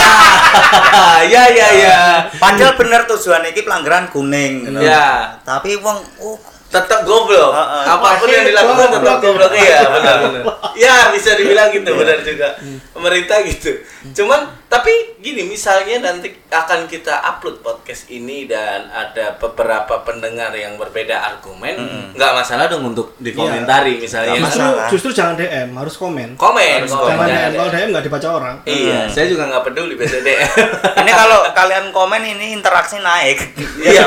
ya 1.23 1.43
ya 1.47 1.67
ya 1.71 1.97
Padahal 2.35 2.75
bener 2.75 3.07
tujuan 3.07 3.47
iki 3.47 3.63
pelanggaran 3.63 4.11
kuning. 4.11 4.67
gitu. 4.67 4.79
Ya. 4.83 5.39
Tapi 5.47 5.79
wong 5.79 6.03
oh, 6.19 6.35
tetap 6.67 7.07
goblok. 7.07 7.55
Heeh. 7.55 7.83
Apa 7.87 8.07
pun 8.19 8.27
yang 8.27 8.43
dilakukan 8.43 8.87
tetap 8.91 9.17
goblok. 9.23 9.51
Iya, 9.55 9.79
benar 9.87 10.15
benar. 10.27 10.43
Ya, 10.73 10.95
bisa 11.13 11.37
dibilang 11.39 11.69
gitu, 11.71 11.91
benar 11.95 12.19
juga. 12.25 12.59
Pemerintah 12.91 13.39
gitu. 13.45 13.71
Cuman 14.11 14.51
Tapi 14.73 14.89
gini, 15.19 15.45
misalnya 15.45 16.01
nanti 16.01 16.33
akan 16.49 16.85
kita 16.85 17.13
upload 17.23 17.61
podcast 17.61 18.09
ini 18.09 18.43
dan 18.43 18.89
ada 18.89 19.37
beberapa 19.37 20.01
pendengar 20.01 20.49
yang 20.51 20.75
berbeda 20.75 21.13
argumen, 21.23 21.77
nggak 22.11 22.31
masalah 22.33 22.65
dong 22.65 22.81
untuk 22.83 23.13
dikomentari 23.17 23.95
misalnya. 23.95 24.33
Nggak 24.33 24.41
Justru 24.43 24.65
masalah. 24.65 24.87
justru 24.89 25.09
jangan 25.11 25.35
DM, 25.35 25.69
harus 25.73 25.93
komen. 25.93 26.29
Komen, 26.35 26.77
Harus 26.81 26.89
komen. 26.91 27.05
Jangan 27.13 27.27
Jangan 27.29 27.45
DM, 27.45 27.53
kalau 27.53 27.69
DM 27.71 27.87
nggak 27.87 28.03
dibaca 28.03 28.27
orang. 28.31 28.55
Iya, 28.65 28.99
saya 29.07 29.25
juga 29.27 29.43
nggak 29.45 29.63
peduli 29.63 29.93
BCD. 29.93 30.27
ini 31.01 31.11
kalau 31.13 31.39
kalian 31.53 31.85
komen 31.89 32.21
ini 32.23 32.45
interaksi 32.51 32.97
naik 32.97 33.53
Iya, 33.77 34.03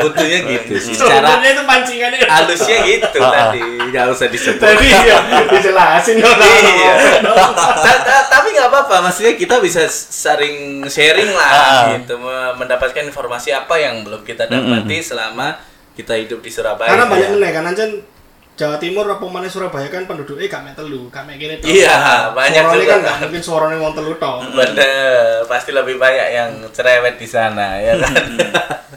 butuhnya 0.00 0.38
gitu 0.46 0.72
sih. 0.78 0.94
Secara 0.94 1.18
Sebenarnya 1.26 1.50
itu 1.50 1.62
pancingannya. 1.64 2.18
halusnya 2.22 2.76
gitu 2.86 3.18
tadi, 3.18 3.62
nggak 3.88 4.04
usah 4.08 4.28
disebut. 4.28 4.62
Tadi 4.62 4.86
ya 4.86 5.18
dijelasin 5.48 6.16
dong. 6.16 6.38
iya. 6.38 6.94
Ta- 7.74 8.00
ta- 8.00 8.26
tapi 8.30 8.52
nggak 8.52 8.68
apa-apa, 8.68 8.96
maksudnya 9.02 9.34
kita 9.34 9.58
bisa 9.58 9.79
sering 9.86 10.56
sharing 10.84 11.30
lah 11.30 11.48
Ah. 11.48 11.84
gitu, 11.94 12.16
me- 12.16 12.54
mendapatkan 12.56 13.00
informasi 13.00 13.50
apa 13.50 13.72
yang 13.74 14.02
belum 14.02 14.20
kita 14.20 14.44
dapati 14.44 15.00
selama 15.00 15.56
kita 15.92 16.16
hidup 16.16 16.38
di 16.38 16.48
Surabaya. 16.48 16.88
Karena 16.88 17.06
banyak 17.06 17.28
meneh 17.30 17.50
kan 17.50 17.64
ancen 17.64 17.90
Jawa 18.52 18.76
Timur 18.76 19.08
apa 19.08 19.24
mana 19.24 19.46
Surabaya 19.46 19.88
kan 19.88 20.04
penduduknya 20.04 20.44
gak 20.46 20.60
mek 20.62 20.74
telu, 20.74 21.08
gak 21.08 21.24
kene 21.30 21.56
tok. 21.56 21.64
Iya, 21.66 21.96
banyak 22.30 22.60
Suaranya 22.60 22.76
juga 22.76 22.84
kan 22.86 22.98
kan. 22.98 23.06
gak 23.06 23.16
mungkin 23.22 23.42
suaranya 23.42 23.76
wong 23.78 23.92
telu 23.94 24.12
tok. 24.14 24.36
Bener, 24.52 25.08
pasti 25.46 25.70
lebih 25.70 25.96
banyak 25.96 26.28
yang 26.30 26.50
cerewet 26.68 27.16
di 27.16 27.24
sana 27.24 27.78
ya 27.78 27.96
kan. 27.96 28.12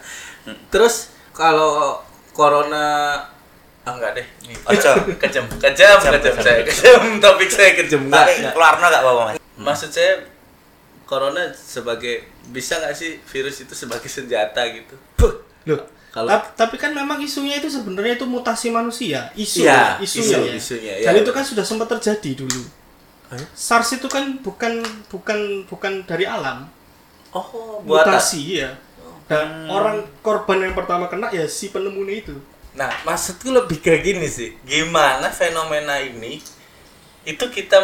Terus 0.72 0.96
kalau 1.32 2.02
corona 2.32 3.16
ah 3.84 3.92
enggak 3.92 4.16
deh, 4.16 4.28
ini 4.44 4.56
Ojo. 4.66 4.96
kejem, 5.20 5.44
kejem, 5.60 6.00
kejem 6.00 6.36
saya, 6.40 6.64
kejem, 6.64 7.04
topik 7.24 7.48
saya 7.48 7.72
kejem 7.74 8.08
enggak. 8.08 8.32
tapi 8.32 8.48
keluar 8.50 8.80
nggak 8.80 8.96
apa-apa 8.98 9.22
mas 9.26 9.38
Maksud 9.54 9.90
saya 9.92 10.24
corona 11.14 11.54
sebagai 11.54 12.26
bisa 12.50 12.76
nggak 12.76 12.94
sih 12.94 13.22
virus 13.24 13.62
itu 13.62 13.74
sebagai 13.74 14.10
senjata 14.10 14.66
gitu? 14.66 14.98
Loh, 15.64 15.82
Kalau- 16.10 16.30
tap- 16.30 16.54
tapi 16.56 16.76
kan 16.76 16.90
memang 16.92 17.18
isunya 17.18 17.58
itu 17.58 17.70
sebenarnya 17.70 18.18
itu 18.18 18.26
mutasi 18.26 18.70
manusia, 18.70 19.30
isu 19.34 19.62
Iya, 19.62 19.98
isunya 20.00 20.38
isu- 20.38 20.44
ya. 20.44 20.54
isunya, 20.54 20.94
Dan 21.02 21.14
iya. 21.16 21.22
itu 21.22 21.32
kan 21.32 21.42
sudah 21.42 21.62
sempat 21.62 21.86
terjadi 21.88 22.42
dulu. 22.42 22.62
Eh? 23.30 23.46
SARS 23.50 23.98
itu 23.98 24.06
kan 24.06 24.38
bukan 24.40 24.82
bukan 25.08 25.40
bukan 25.66 26.02
dari 26.04 26.26
alam, 26.26 26.66
Oh, 27.30 27.82
buatan. 27.82 28.14
mutasi 28.14 28.60
ya. 28.60 28.74
Dan 29.24 29.66
orang 29.66 30.04
korban 30.20 30.62
yang 30.62 30.74
pertama 30.74 31.08
kena 31.08 31.30
ya 31.30 31.46
si 31.46 31.70
penemunya 31.70 32.20
itu. 32.20 32.36
Nah, 32.74 32.90
maksudku 33.04 33.50
lebih 33.50 33.80
kayak 33.80 34.02
gini 34.04 34.28
sih. 34.28 34.54
Gimana 34.62 35.30
fenomena 35.30 35.98
ini 35.98 36.42
itu 37.24 37.46
kita 37.48 37.78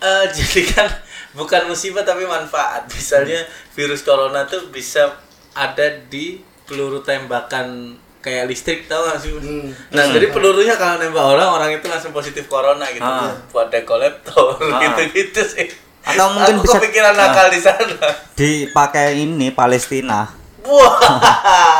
eh, 0.00 0.26
jadikan 0.36 0.88
bukan 1.32 1.66
musibah 1.66 2.02
tapi 2.02 2.24
manfaat. 2.24 2.86
Misalnya 2.88 3.42
virus 3.72 4.00
corona 4.00 4.44
tuh 4.44 4.68
bisa 4.68 5.10
ada 5.52 5.86
di 6.06 6.38
peluru 6.64 7.00
tembakan 7.00 7.94
kayak 8.20 8.46
listrik 8.46 8.84
tau 8.84 9.02
gak 9.04 9.18
sih? 9.18 9.32
Hmm. 9.32 9.72
Nah, 9.90 10.04
jadi 10.06 10.28
pelurunya 10.28 10.74
kalau 10.74 10.96
nembak 10.96 11.24
orang, 11.26 11.48
orang 11.50 11.70
itu 11.72 11.86
langsung 11.86 12.10
positif 12.10 12.46
corona 12.46 12.84
gitu. 12.88 13.00
Ah. 13.00 13.32
Buat 13.48 13.70
dekolektor 13.70 14.54
Ah. 14.68 14.80
gitu-gitu 14.80 15.40
sih. 15.52 15.66
Atau 16.00 16.30
mungkin 16.30 16.56
Aku 16.56 16.64
bisa- 16.64 16.78
kepikiran 16.78 17.12
Ah. 17.12 17.28
nakal 17.28 17.46
di 17.48 17.60
sana. 17.60 18.08
dipakai 18.34 19.20
ini 19.20 19.50
Palestina 19.50 20.39
Wah. 20.62 20.94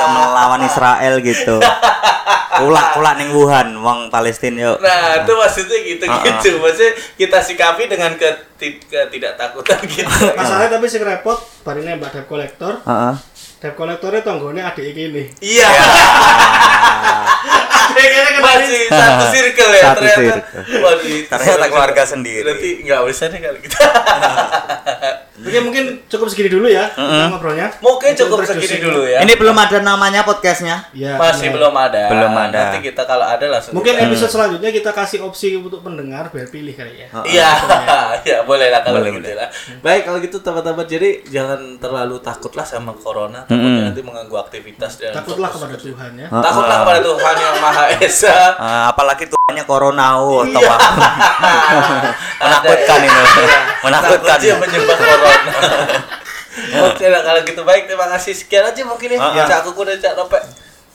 Melawan 0.06 0.62
Israel 0.62 1.18
gitu 1.18 1.56
kulak 2.52 2.92
kulak 2.92 3.14
ning 3.16 3.30
Wuhan 3.30 3.72
wong 3.74 4.08
Palestina 4.08 4.68
yuk 4.68 4.78
Nah, 4.78 5.16
itu 5.16 5.32
maksudnya 5.32 5.78
gitu-gitu. 5.80 6.50
Ah. 6.50 6.60
Maksudnya 6.60 6.92
kita 7.16 7.38
sikapi 7.40 7.86
dengan 7.86 8.12
keti- 8.14 8.82
ketidaktakutan 8.82 9.80
gitu. 9.86 10.04
Masalahnya 10.34 10.68
tapi 10.70 10.84
sing 10.84 11.00
repot 11.00 11.34
bari 11.62 11.80
nembak 11.80 12.12
debt 12.12 12.26
collector, 12.26 12.76
Heeh. 12.82 13.14
debt 13.58 13.72
collectornya 13.72 14.20
tanggone 14.20 14.60
adik 14.60 14.92
ini. 14.92 15.24
Iya. 15.40 15.68
Masih 18.40 18.88
satu 18.88 19.24
circle 19.30 19.72
ya 19.72 19.82
Satu 19.82 20.00
ternyata. 20.00 20.18
circle. 20.18 20.80
Waduh, 20.80 21.20
Ternyata 21.28 21.66
keluarga 21.66 22.02
sendiri. 22.04 22.42
Berarti 22.42 22.68
nggak 22.82 23.00
bisa 23.06 23.24
deh 23.26 23.38
kali 23.38 23.58
kita. 23.60 23.78
Oke, 25.40 25.58
mungkin 25.58 25.84
cukup 26.06 26.26
segini 26.26 26.48
dulu 26.48 26.66
ya 26.66 26.88
kita 26.90 27.24
ngobrolnya. 27.28 27.66
Mungkin 27.78 28.10
cukup 28.14 28.38
segini 28.42 28.76
dulu 28.78 29.02
ya. 29.02 29.18
ini 29.20 29.32
belum 29.32 29.54
ada 29.54 29.78
namanya 29.78 30.20
podcastnya 30.20 30.84
Ya, 30.90 31.14
Masih 31.14 31.48
benar. 31.48 31.54
belum 31.56 31.74
ada. 31.74 32.02
Belum 32.08 32.32
ada. 32.32 32.58
Nanti 32.66 32.78
kita 32.82 33.02
kalau 33.02 33.24
ada 33.24 33.44
langsung. 33.46 33.72
Mungkin 33.72 33.94
kita- 33.94 34.06
episode 34.06 34.30
selanjutnya 34.30 34.70
kita 34.70 34.90
kasih 34.90 35.18
opsi 35.20 35.54
untuk 35.54 35.80
pendengar 35.80 36.28
biar 36.28 36.46
pilih 36.46 36.72
kali 36.72 36.92
ya. 36.98 37.08
Iya, 37.22 37.50
iya 38.26 38.38
boleh 38.42 38.68
lah 38.68 38.80
kalau 38.80 39.00
Boleh, 39.00 39.16
gitu 39.16 39.32
lah. 39.32 39.48
Baik 39.80 40.02
kalau 40.04 40.18
gitu 40.18 40.36
teman-teman 40.38 40.84
jadi 40.84 41.08
jangan 41.24 41.60
terlalu 41.78 42.20
takutlah 42.20 42.62
sama 42.62 42.92
corona, 42.94 43.42
takutnya 43.44 43.88
nanti 43.88 44.00
mengganggu 44.00 44.36
aktivitas 44.38 44.98
dan 44.98 45.14
Takutlah 45.14 45.48
kepada. 45.48 45.76
Tuhan 45.76 46.10
ya. 46.14 46.28
Takutlah 46.28 46.76
kepada 46.78 47.00
Tuhan 47.00 47.34
yang 47.36 47.56
Maha 47.58 47.84
Esa. 47.98 48.36
Eh, 48.52 48.84
apalagi 48.86 49.24
tuanya 49.50 49.64
corona 49.66 50.06
oh, 50.22 50.46
Iya. 50.46 50.54
atau 50.54 50.70
apa. 50.70 50.78
menakutkan 52.46 52.98
ini 53.02 53.20
menakutkan 53.82 54.22
Takut 54.22 54.38
dia 54.38 54.54
menyembah 54.54 54.96
corona. 54.96 55.30
Oke 56.86 57.04
lah 57.10 57.20
kalau 57.26 57.40
gitu 57.42 57.62
baik 57.66 57.90
terima 57.90 58.06
kasih 58.14 58.32
sekian 58.34 58.62
aja 58.62 58.82
mungkin 58.86 59.10
ya. 59.10 59.18
Ah. 59.18 59.42
Cak 59.42 59.66
Kuku 59.66 59.82
dan 59.82 59.98
Cak 59.98 60.14
Nopek. 60.14 60.42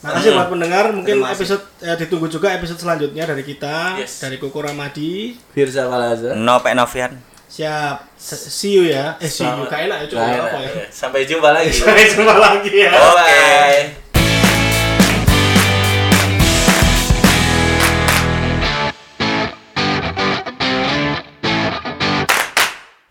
Makasih 0.04 0.36
buat 0.36 0.52
pendengar, 0.52 0.84
mungkin 0.92 1.18
Terima 1.18 1.32
kasih. 1.32 1.56
episode 1.56 1.64
eh, 1.82 1.96
ditunggu 1.96 2.28
juga 2.28 2.52
episode 2.52 2.78
selanjutnya 2.78 3.24
dari 3.26 3.42
kita, 3.42 3.96
Yes. 3.96 4.20
dari 4.22 4.36
Koko 4.36 4.60
Ramadi. 4.62 5.34
Firza 5.56 5.88
Malaza. 5.88 6.36
Nopek 6.36 6.76
Novian 6.76 7.16
Siap, 7.48 8.12
see 8.20 8.76
you 8.76 8.84
ya. 8.92 9.16
Eh, 9.16 9.30
see 9.30 9.48
you, 9.48 9.64
gak 9.64 9.88
enak 9.88 10.04
ya, 10.04 10.06
coba 10.12 10.24
apa 10.52 10.58
ya. 10.60 10.70
Sampai 10.92 11.24
jumpa 11.24 11.48
lagi. 11.54 11.72
Sampai 11.80 12.04
jumpa 12.12 12.34
lagi 12.36 12.72
ya. 12.84 12.92
Bye. 12.92 14.05